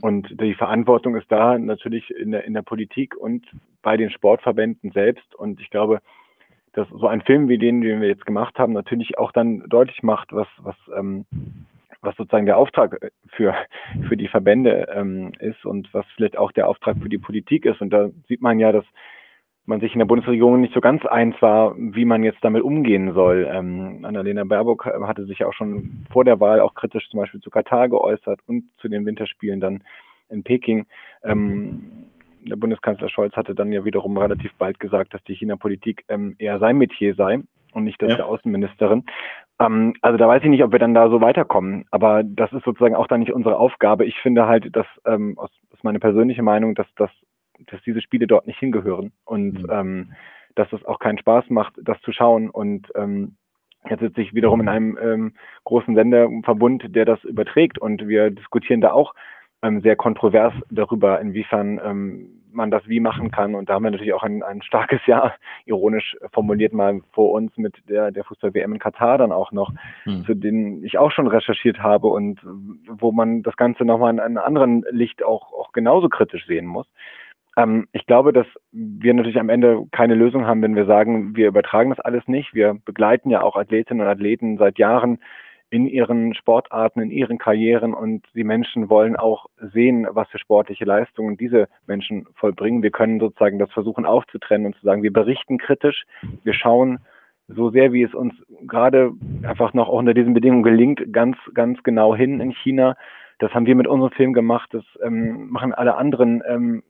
[0.01, 3.45] Und die Verantwortung ist da natürlich in der, in der Politik und
[3.83, 5.35] bei den Sportverbänden selbst.
[5.35, 6.01] Und ich glaube,
[6.73, 10.05] dass so ein Film wie den, den wir jetzt gemacht haben, natürlich auch dann deutlich
[10.05, 11.25] macht, was, was, ähm,
[12.01, 13.55] was sozusagen der Auftrag für,
[14.09, 17.81] für die Verbände ähm, ist und was vielleicht auch der Auftrag für die Politik ist.
[17.81, 18.85] Und da sieht man ja, dass
[19.71, 23.15] man sich in der Bundesregierung nicht so ganz eins war, wie man jetzt damit umgehen
[23.15, 23.49] soll.
[23.51, 27.41] Ähm, Annalena Baerbock hatte sich ja auch schon vor der Wahl auch kritisch zum Beispiel
[27.41, 29.83] zu Katar geäußert und zu den Winterspielen dann
[30.29, 30.87] in Peking.
[31.25, 32.07] Ähm,
[32.43, 36.59] der Bundeskanzler Scholz hatte dann ja wiederum relativ bald gesagt, dass die China-Politik ähm, eher
[36.59, 37.41] sein Metier sei
[37.73, 38.17] und nicht das ja.
[38.17, 39.05] der Außenministerin.
[39.61, 41.85] Ähm, also da weiß ich nicht, ob wir dann da so weiterkommen.
[41.91, 44.05] Aber das ist sozusagen auch dann nicht unsere Aufgabe.
[44.05, 47.11] Ich finde halt, dass ähm, aus, aus meiner persönlichen Meinung, dass das
[47.67, 49.71] dass diese Spiele dort nicht hingehören und mhm.
[49.71, 50.13] ähm,
[50.55, 52.51] dass es auch keinen Spaß macht, das zu schauen.
[52.51, 53.37] Und ähm,
[53.89, 55.33] jetzt sitze ich wiederum in einem ähm,
[55.65, 59.15] großen Senderverbund, der das überträgt und wir diskutieren da auch
[59.63, 63.55] ähm, sehr kontrovers darüber, inwiefern ähm, man das wie machen kann.
[63.55, 65.35] Und da haben wir natürlich auch ein, ein starkes Jahr,
[65.67, 69.73] ironisch formuliert mal vor uns mit der, der Fußball-WM in Katar dann auch noch,
[70.05, 70.25] hm.
[70.25, 72.41] zu denen ich auch schon recherchiert habe und
[72.89, 76.87] wo man das Ganze nochmal in einem anderen Licht auch, auch genauso kritisch sehen muss.
[77.57, 81.49] Ähm, ich glaube, dass wir natürlich am Ende keine Lösung haben, wenn wir sagen, wir
[81.49, 82.55] übertragen das alles nicht.
[82.55, 85.19] Wir begleiten ja auch Athletinnen und Athleten seit Jahren
[85.71, 90.85] in ihren Sportarten, in ihren Karrieren und die Menschen wollen auch sehen, was für sportliche
[90.85, 92.83] Leistungen diese Menschen vollbringen.
[92.83, 96.05] Wir können sozusagen das versuchen aufzutrennen und zu sagen, wir berichten kritisch,
[96.43, 96.99] wir schauen
[97.47, 98.35] so sehr, wie es uns
[98.67, 99.13] gerade
[99.45, 102.97] einfach noch auch unter diesen Bedingungen gelingt, ganz, ganz genau hin in China.
[103.39, 106.83] Das haben wir mit unserem Film gemacht, das ähm, machen alle anderen ähm,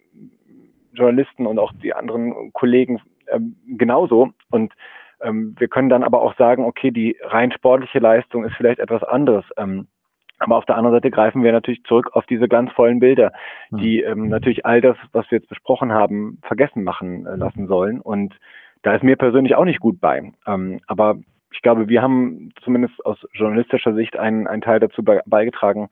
[0.92, 4.30] Journalisten und auch die anderen Kollegen ähm, genauso.
[4.50, 4.72] Und
[5.22, 9.02] ähm, wir können dann aber auch sagen, okay, die rein sportliche Leistung ist vielleicht etwas
[9.02, 9.44] anderes.
[9.56, 9.88] Ähm,
[10.38, 13.32] aber auf der anderen Seite greifen wir natürlich zurück auf diese ganz vollen Bilder,
[13.68, 13.78] hm.
[13.78, 18.00] die ähm, natürlich all das, was wir jetzt besprochen haben, vergessen machen äh, lassen sollen.
[18.00, 18.34] Und
[18.82, 20.32] da ist mir persönlich auch nicht gut bei.
[20.46, 21.18] Ähm, aber
[21.52, 25.88] ich glaube, wir haben zumindest aus journalistischer Sicht einen, einen Teil dazu beigetragen,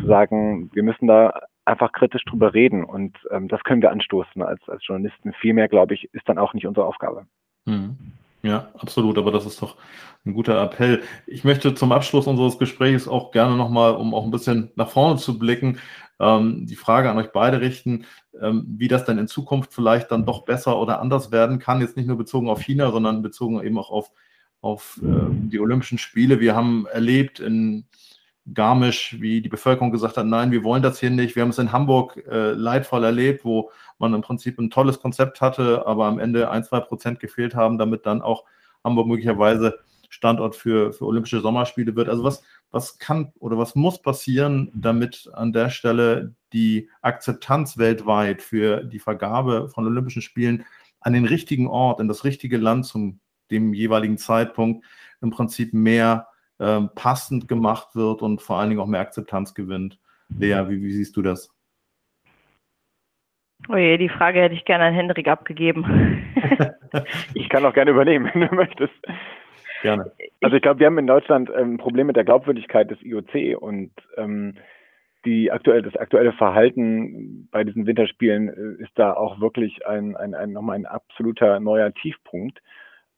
[0.00, 1.40] zu sagen, wir müssen da
[1.70, 5.32] einfach kritisch drüber reden und ähm, das können wir anstoßen als, als Journalisten.
[5.34, 7.26] Viel mehr, glaube ich, ist dann auch nicht unsere Aufgabe.
[7.64, 7.96] Mhm.
[8.42, 9.76] Ja, absolut, aber das ist doch
[10.24, 11.02] ein guter Appell.
[11.26, 15.18] Ich möchte zum Abschluss unseres Gesprächs auch gerne nochmal, um auch ein bisschen nach vorne
[15.18, 15.78] zu blicken,
[16.18, 18.06] ähm, die Frage an euch beide richten,
[18.40, 21.80] ähm, wie das denn in Zukunft vielleicht dann doch besser oder anders werden kann.
[21.80, 24.10] Jetzt nicht nur bezogen auf China, sondern bezogen eben auch auf,
[24.62, 26.40] auf äh, die Olympischen Spiele.
[26.40, 27.84] Wir haben erlebt in
[28.54, 31.36] Garmisch, wie die Bevölkerung gesagt hat, nein, wir wollen das hier nicht.
[31.36, 35.40] Wir haben es in Hamburg äh, leidvoll erlebt, wo man im Prinzip ein tolles Konzept
[35.40, 38.44] hatte, aber am Ende ein, zwei Prozent gefehlt haben, damit dann auch
[38.82, 39.78] Hamburg möglicherweise
[40.08, 42.08] Standort für, für Olympische Sommerspiele wird.
[42.08, 48.42] Also was, was kann oder was muss passieren, damit an der Stelle die Akzeptanz weltweit
[48.42, 50.64] für die Vergabe von Olympischen Spielen
[51.00, 53.20] an den richtigen Ort, in das richtige Land zum
[53.50, 54.84] dem jeweiligen Zeitpunkt
[55.20, 56.28] im Prinzip mehr
[56.60, 59.98] äh, passend gemacht wird und vor allen Dingen auch mehr Akzeptanz gewinnt.
[60.28, 61.52] Lea, wie, wie siehst du das?
[63.68, 66.24] Oh je, die Frage hätte ich gerne an Hendrik abgegeben.
[67.34, 68.94] ich kann auch gerne übernehmen, wenn du möchtest.
[69.82, 70.12] Gerne.
[70.42, 73.60] Also ich glaube, wir haben in Deutschland ähm, ein Problem mit der Glaubwürdigkeit des IOC
[73.60, 74.54] und ähm,
[75.24, 80.34] die aktuell, das aktuelle Verhalten bei diesen Winterspielen äh, ist da auch wirklich ein, ein,
[80.34, 82.60] ein nochmal ein absoluter neuer Tiefpunkt.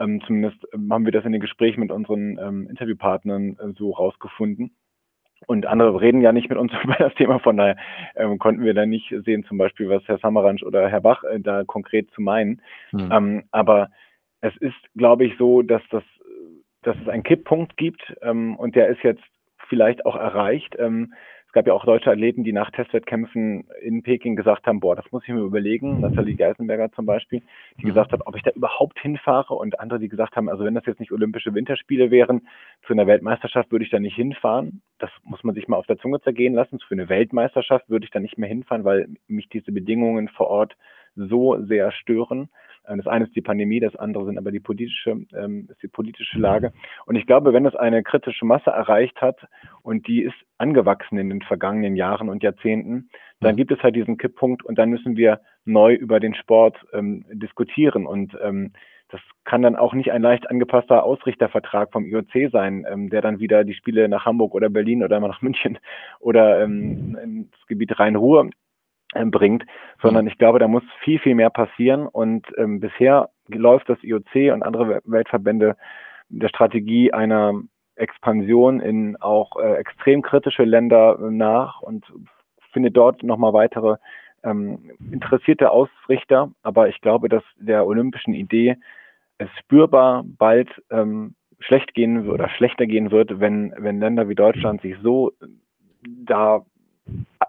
[0.03, 3.90] Ähm, zumindest ähm, haben wir das in den Gesprächen mit unseren ähm, Interviewpartnern äh, so
[3.90, 4.74] rausgefunden.
[5.46, 7.76] Und andere reden ja nicht mit uns über das Thema, von daher
[8.16, 11.40] ähm, konnten wir da nicht sehen, zum Beispiel, was Herr Samaranch oder Herr Bach äh,
[11.40, 12.61] da konkret zu meinen.
[12.92, 13.11] Mhm.
[13.12, 13.88] Ähm, aber
[14.40, 16.03] es ist, glaube ich, so, dass das,
[16.82, 19.22] dass es einen Kipppunkt gibt ähm, und der ist jetzt
[19.68, 20.76] vielleicht auch erreicht.
[20.78, 21.14] Ähm,
[21.53, 25.05] es gab ja auch deutsche Athleten, die nach Testwettkämpfen in Peking gesagt haben, boah, das
[25.12, 26.00] muss ich mir überlegen.
[26.00, 27.42] Nathalie Geisenberger zum Beispiel,
[27.76, 27.88] die mhm.
[27.88, 29.53] gesagt hat, ob ich da überhaupt hinfahre.
[29.53, 32.48] Und andere, die gesagt haben, also wenn das jetzt nicht Olympische Winterspiele wären,
[32.86, 34.80] zu einer Weltmeisterschaft würde ich da nicht hinfahren.
[34.98, 36.80] Das muss man sich mal auf der Zunge zergehen lassen.
[36.88, 40.74] Für eine Weltmeisterschaft würde ich da nicht mehr hinfahren, weil mich diese Bedingungen vor Ort
[41.14, 42.48] so sehr stören.
[42.86, 45.88] Ähm, das eine ist die Pandemie, das andere sind aber die politische, ähm, ist die
[45.88, 46.72] politische Lage.
[47.06, 49.46] Und ich glaube, wenn es eine kritische Masse erreicht hat
[49.82, 53.08] und die ist angewachsen in den vergangenen Jahren und Jahrzehnten,
[53.40, 53.56] dann mhm.
[53.56, 58.06] gibt es halt diesen Kipppunkt und dann müssen wir neu über den Sport ähm, diskutieren.
[58.06, 58.72] Und ähm,
[59.08, 63.40] das kann dann auch nicht ein leicht angepasster Ausrichtervertrag vom IOC sein, ähm, der dann
[63.40, 65.78] wieder die Spiele nach Hamburg oder Berlin oder mal nach München
[66.20, 68.50] oder ähm, ins Gebiet Rhein-Ruhr
[69.30, 69.64] bringt,
[70.00, 72.06] sondern ich glaube, da muss viel, viel mehr passieren.
[72.06, 75.76] Und ähm, bisher läuft das IOC und andere Weltverbände
[76.28, 77.52] der Strategie einer
[77.96, 82.04] Expansion in auch äh, extrem kritische Länder nach und
[82.72, 83.96] findet dort nochmal weitere
[84.42, 86.50] ähm, interessierte Ausrichter.
[86.62, 88.76] Aber ich glaube, dass der olympischen Idee
[89.38, 94.80] es spürbar bald ähm, schlecht gehen oder schlechter gehen wird, wenn, wenn Länder wie Deutschland
[94.82, 95.32] sich so
[96.02, 96.64] da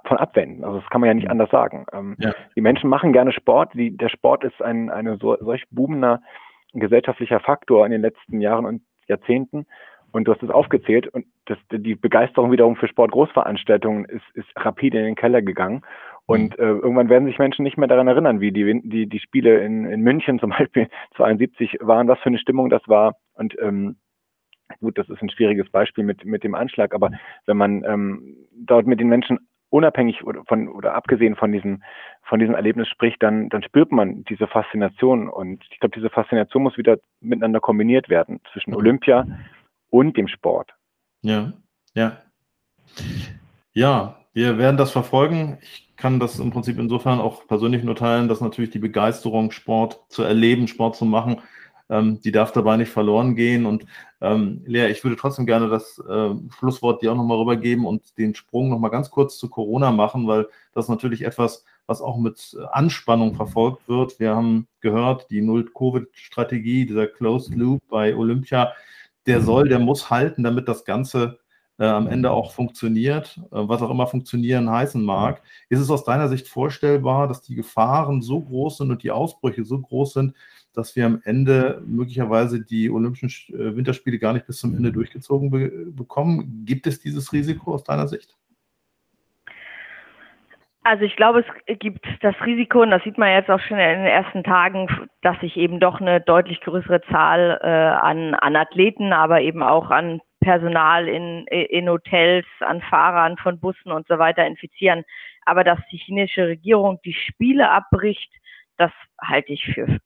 [0.06, 0.64] von abwenden.
[0.64, 1.86] Also das kann man ja nicht anders sagen.
[1.94, 2.34] Ähm, ja.
[2.56, 3.74] Die Menschen machen gerne Sport.
[3.74, 6.22] Die, der Sport ist ein eine so, solch boomender
[6.74, 9.66] gesellschaftlicher Faktor in den letzten Jahren und Jahrzehnten.
[10.12, 15.00] Und du hast es aufgezählt und das, die Begeisterung wiederum für Sportgroßveranstaltungen ist, ist rapide
[15.00, 15.82] in den Keller gegangen.
[16.26, 16.64] Und mhm.
[16.64, 19.86] äh, irgendwann werden sich Menschen nicht mehr daran erinnern, wie die, die, die Spiele in,
[19.86, 20.88] in München zum Beispiel
[21.18, 23.16] 72 waren, was für eine Stimmung das war.
[23.34, 23.98] Und ähm,
[24.80, 27.12] gut, das ist ein schwieriges Beispiel mit, mit dem Anschlag, aber
[27.46, 31.82] wenn man ähm, dort mit den Menschen unabhängig oder von oder abgesehen von diesem
[32.22, 36.64] von diesem Erlebnis spricht, dann dann spürt man diese Faszination und ich glaube, diese Faszination
[36.64, 39.26] muss wieder miteinander kombiniert werden zwischen Olympia
[39.90, 40.74] und dem Sport.
[41.22, 41.54] Ja,
[41.96, 42.18] ja,
[43.74, 45.58] ja, wir werden das verfolgen.
[45.62, 50.02] Ich kann das im Prinzip insofern auch persönlich nur teilen, dass natürlich die Begeisterung, Sport
[50.10, 51.42] zu erleben, Sport zu machen,
[51.94, 53.66] ähm, die darf dabei nicht verloren gehen.
[53.66, 53.86] Und
[54.20, 58.34] ähm, Lea, ich würde trotzdem gerne das äh, Schlusswort dir auch nochmal rübergeben und den
[58.34, 63.36] Sprung nochmal ganz kurz zu Corona machen, weil das natürlich etwas, was auch mit Anspannung
[63.36, 64.20] verfolgt wird.
[64.20, 68.74] Wir haben gehört, die Null-Covid-Strategie, dieser Closed Loop bei Olympia,
[69.28, 71.40] der soll, der muss halten, damit das Ganze
[71.78, 75.42] äh, am Ende auch funktioniert, äh, was auch immer funktionieren heißen mag.
[75.70, 79.64] Ist es aus deiner Sicht vorstellbar, dass die Gefahren so groß sind und die Ausbrüche
[79.64, 80.34] so groß sind,
[80.74, 85.50] dass wir am Ende möglicherweise die Olympischen äh, Winterspiele gar nicht bis zum Ende durchgezogen
[85.50, 86.64] be bekommen?
[86.66, 88.36] Gibt es dieses Risiko aus deiner Sicht?
[90.86, 94.00] Also ich glaube, es gibt das Risiko, und das sieht man jetzt auch schon in
[94.00, 94.88] den ersten Tagen,
[95.22, 99.90] dass sich eben doch eine deutlich größere Zahl äh, an, an Athleten, aber eben auch
[99.92, 105.06] an Personal in, in Hotels, an Fahrern von Bussen und so weiter infizieren.
[105.46, 108.30] Aber dass die chinesische Regierung die Spiele abbricht,
[108.78, 110.00] das halte ich für,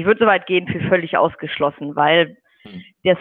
[0.00, 2.82] ich, würde so weit gehen, für völlig ausgeschlossen, weil hm.
[3.04, 3.18] das,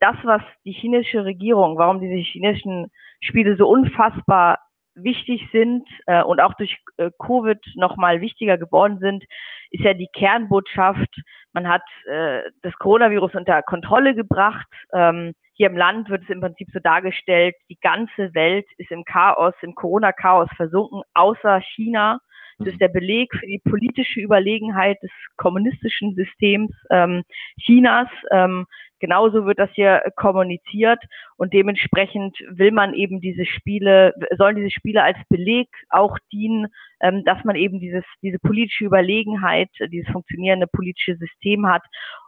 [0.00, 2.90] das, was die chinesische Regierung, warum diese chinesischen
[3.20, 4.58] Spiele so unfassbar
[4.94, 9.24] wichtig sind äh, und auch durch äh, Covid nochmal wichtiger geworden sind,
[9.70, 11.10] ist ja die Kernbotschaft,
[11.52, 14.66] man hat äh, das Coronavirus unter Kontrolle gebracht.
[14.92, 19.04] Ähm, hier im Land wird es im Prinzip so dargestellt, die ganze Welt ist im
[19.04, 22.18] Chaos, im Corona-Chaos versunken, außer China.
[22.58, 22.78] Das ist mhm.
[22.78, 27.22] der Beleg für die politische Überlegenheit des kommunistischen Systems ähm,
[27.60, 28.08] Chinas.
[28.30, 28.66] Ähm,
[29.00, 31.00] genauso wird das hier kommuniziert
[31.36, 36.68] und dementsprechend will man eben diese Spiele, sollen diese Spiele als Beleg auch dienen,
[37.00, 41.82] ähm, dass man eben dieses, diese politische Überlegenheit, dieses funktionierende politische System hat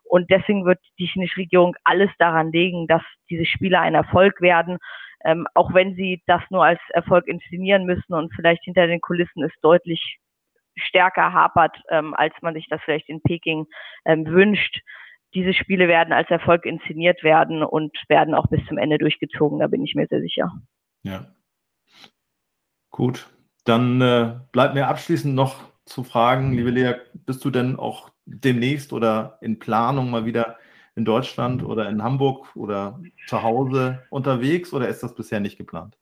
[0.09, 4.79] und deswegen wird die chinesische Regierung alles daran legen, dass diese Spiele ein Erfolg werden,
[5.27, 9.43] ähm, auch wenn sie das nur als Erfolg inszenieren müssen und vielleicht hinter den Kulissen
[9.43, 10.19] es deutlich
[10.77, 13.67] stärker hapert, ähm, als man sich das vielleicht in Peking
[14.05, 14.81] ähm, wünscht
[15.37, 19.67] diese Spiele werden als Erfolg inszeniert werden und werden auch bis zum Ende durchgezogen, da
[19.67, 20.51] bin ich mir sehr sicher.
[21.03, 21.27] Ja.
[22.91, 23.29] Gut,
[23.65, 28.93] dann äh, bleibt mir abschließend noch zu fragen, liebe Lea, bist du denn auch demnächst
[28.95, 30.57] oder in Planung mal wieder
[30.97, 35.97] in Deutschland oder in Hamburg oder zu Hause unterwegs oder ist das bisher nicht geplant?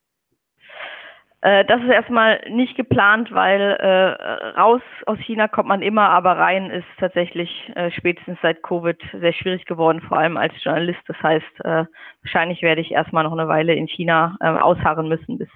[1.45, 6.39] Äh, das ist erstmal nicht geplant, weil äh, raus aus China kommt man immer, aber
[6.39, 11.03] rein ist tatsächlich äh, spätestens seit Covid sehr schwierig geworden, vor allem als Journalist.
[11.07, 11.85] Das heißt, äh,
[12.23, 15.51] wahrscheinlich werde ich erstmal noch eine Weile in China äh, ausharren müssen, bis,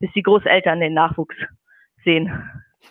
[0.00, 1.36] bis die Großeltern den Nachwuchs
[2.04, 2.32] sehen.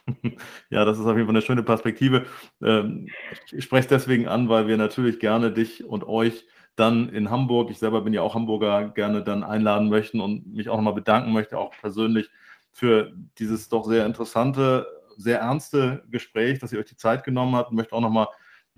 [0.70, 2.26] Ja, das ist auf jeden Fall eine schöne Perspektive.
[2.62, 3.10] Ähm,
[3.52, 7.70] ich spreche es deswegen an, weil wir natürlich gerne dich und euch dann in Hamburg,
[7.70, 11.32] ich selber bin ja auch Hamburger, gerne dann einladen möchten und mich auch nochmal bedanken
[11.32, 12.30] möchte, auch persönlich
[12.72, 17.72] für dieses doch sehr interessante, sehr ernste Gespräch, dass ihr euch die Zeit genommen habt.
[17.72, 18.28] Ich möchte auch nochmal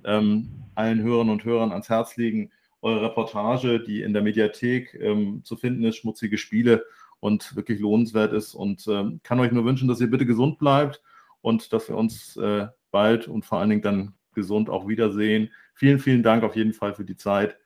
[0.03, 2.51] ähm, allen Hörern und Hörern ans Herz legen,
[2.81, 6.85] eure Reportage, die in der Mediathek ähm, zu finden ist, schmutzige Spiele
[7.25, 8.53] und wirklich lohnenswert ist.
[8.53, 11.01] Und ähm, kann euch nur wünschen, dass ihr bitte gesund bleibt
[11.41, 15.49] und dass wir uns äh, bald und vor allen Dingen dann gesund auch wiedersehen.
[15.73, 17.57] Vielen, vielen Dank auf jeden Fall für die Zeit,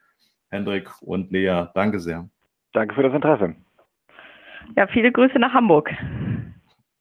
[0.48, 1.66] Hendrik und Lea.
[1.74, 2.26] Danke sehr.
[2.72, 3.54] Danke für das Interesse.
[4.76, 5.90] Ja, viele Grüße nach Hamburg.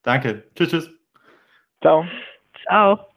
[0.03, 0.43] Danke.
[0.53, 0.91] Tschüss, tschüss.
[1.81, 2.05] Ciao.
[2.65, 3.08] Ciao.